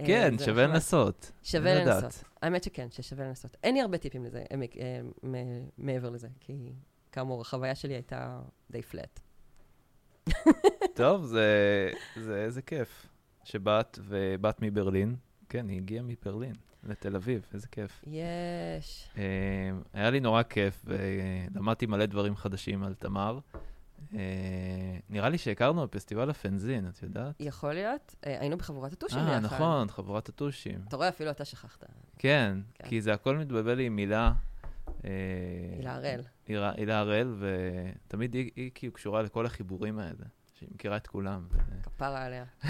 [0.00, 0.66] אה, כן, זה שווה.
[0.66, 1.32] לנסות.
[1.42, 2.02] שווה לדעת.
[2.04, 2.24] לנסות.
[2.42, 3.56] האמת שכן, ששווה לנסות.
[3.62, 5.00] אין לי הרבה טיפים לזה, אה, אה,
[5.78, 6.72] מעבר לזה, כי
[7.12, 8.40] כאמור, החוויה שלי הייתה
[8.70, 9.20] די פלט.
[10.94, 13.06] טוב, זה, זה איזה כיף
[13.44, 15.16] שבאת, ובאת מברלין.
[15.48, 18.04] כן, היא הגיעה מברלין לתל אביב, איזה כיף.
[18.06, 19.10] יש.
[19.18, 23.38] אה, היה לי נורא כיף, ולמדתי מלא דברים חדשים על תמר.
[24.14, 24.18] אה,
[25.08, 27.34] נראה לי שהכרנו בפסטיבל הפנזין, את יודעת?
[27.40, 28.14] יכול להיות.
[28.26, 29.54] אה, היינו בחבורת הטושים אה, ביחד.
[29.54, 30.80] נכון, חבורת הטושים.
[30.88, 31.84] אתה רואה, אפילו אתה שכחת.
[32.18, 32.88] כן, כן.
[32.88, 34.32] כי זה הכל מתבלבל לי עם מילה.
[35.04, 35.10] אה,
[35.76, 36.20] הילה הראל.
[36.46, 40.24] הילה- הילה הראל, ותמיד היא, כאילו קשורה לכל החיבורים האלה,
[40.54, 41.48] שהיא מכירה את כולם.
[41.82, 42.44] כפרה עליה.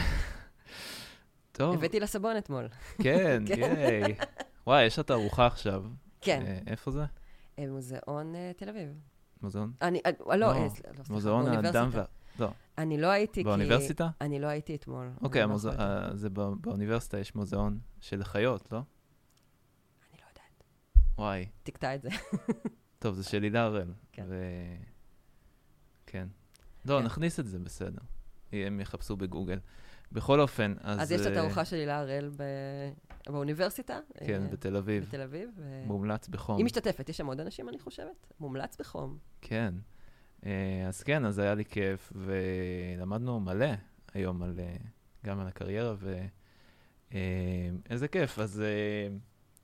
[1.52, 2.68] טוב, הבאתי לה סבון אתמול.
[3.04, 3.74] כן, כן.
[3.78, 4.14] ייי.
[4.66, 5.84] וואי, יש לה תערוכה עכשיו.
[6.20, 7.04] כן, אה, איפה זה?
[7.58, 8.88] אה, מוזיאון אה, תל אביב.
[9.42, 9.72] מוזיאון?
[9.82, 11.98] אני, אה, לא, לא, אה, לא, סליחה, מוזיאון האדם באוניברסיטה.
[11.98, 12.04] וה...
[12.46, 13.44] לא, אני לא הייתי כי...
[13.44, 14.08] באוניברסיטה?
[14.20, 15.10] אני לא הייתי אתמול.
[15.22, 15.82] אוקיי, אני לא המוז- יכולתי.
[15.82, 18.78] אה, זה בא- באוניברסיטה יש מוזיאון של חיות, לא?
[18.78, 18.84] אני
[20.20, 20.62] לא יודעת.
[21.18, 21.46] וואי.
[21.62, 22.08] תקטע את זה.
[22.98, 23.92] טוב, זה של הילה הראל.
[24.12, 24.24] כן.
[24.28, 24.34] ו...
[26.06, 26.28] כן.
[26.84, 27.04] לא, כן.
[27.06, 28.00] נכניס את זה, בסדר.
[28.52, 29.58] הם יחפשו בגוגל.
[30.12, 31.02] בכל אופן, אז...
[31.02, 33.98] אז יש את התערוכה של הילה הראל ב- באוניברסיטה.
[34.26, 35.04] כן, אה, בתל אביב.
[35.04, 35.50] בתל אביב.
[35.56, 36.56] ו- מומלץ בחום.
[36.56, 38.26] היא משתתפת, יש שם עוד אנשים, אני חושבת.
[38.40, 39.18] מומלץ בחום.
[39.40, 39.74] כן.
[40.46, 43.66] אה, אז כן, אז היה לי כיף, ולמדנו מלא
[44.14, 44.76] היום על, אה,
[45.26, 45.94] גם על הקריירה,
[47.10, 48.38] ואיזה כיף.
[48.38, 49.16] אז אה,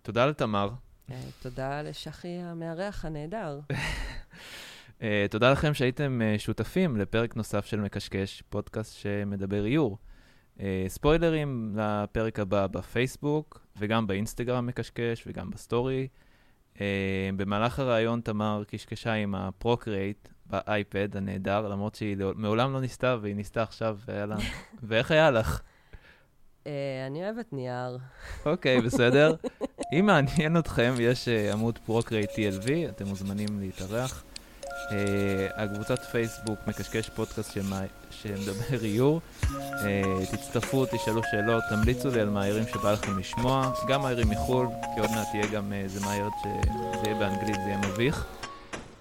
[0.02, 0.70] תודה לתמר.
[1.11, 3.61] אה, תודה לשחי המארח הנהדר.
[5.02, 9.98] אה, תודה לכם שהייתם אה, שותפים לפרק נוסף של מקשקש, פודקאסט שמדבר איור.
[10.61, 16.09] אה, ספוילרים לפרק הבא בפייסבוק, וגם באינסטגרם מקשקש, וגם בסטורי.
[16.80, 22.80] אה, במהלך הראיון תמר קשקשה עם ה Procreate באייפד הנהדר, למרות שהיא לא- מעולם לא
[22.80, 24.36] ניסתה, והיא ניסתה עכשיו, והיה לה...
[24.88, 25.61] ואיך היה לך?
[26.66, 26.72] אה,
[27.07, 27.98] אני אוהבת נייר.
[28.46, 29.34] אוקיי, בסדר.
[29.98, 34.24] אם מעניין אתכם, יש עמוד Procreate TLV, אתם מוזמנים להתארח.
[35.57, 37.57] הקבוצת פייסבוק מקשקש פודקאסט
[38.25, 39.20] שמדבר איור.
[39.85, 40.03] אה,
[40.33, 45.11] תצטרפו, תשאלו שאלות, תמליצו לי על מאיירים שבא לכם לשמוע, גם מאיירים מחו"ל, כי עוד
[45.11, 48.27] מעט יהיה גם אה, איזה מאיירת שזה יהיה באנגלית, זה יהיה מביך.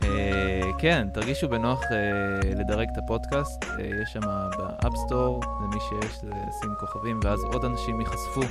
[0.03, 4.21] אה, כן, תרגישו בנוח אה, לדרג את הפודקאסט, אה, יש שם
[4.57, 8.41] ב App Store, למי שיש, זה שים כוכבים, ואז עוד אנשים ייחשפו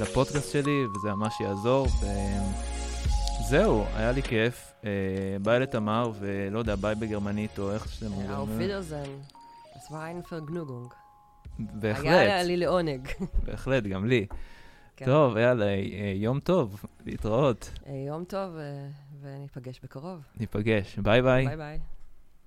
[0.00, 1.86] לפודקאסט שלי, וזה ממש יעזור.
[3.40, 4.72] וזהו, היה לי כיף.
[4.84, 4.90] אה,
[5.42, 8.30] ביי לתמר, ולא יודע, ביי בגרמנית, או איך שאתם אומרים.
[8.30, 9.35] auf
[9.90, 10.94] War ein Vergnügen.
[11.58, 13.08] היה בהחלט, לי לעונג.
[13.44, 14.26] בהחלט, גם לי.
[14.96, 15.04] כן.
[15.04, 18.88] טוב, יאללה, אה, יום טוב, להתראות, אה, יום טוב, אה,
[19.20, 20.20] וניפגש בקרוב.
[20.40, 20.98] ניפגש.
[20.98, 21.46] ביי ביי.
[21.46, 21.78] ביי ביי.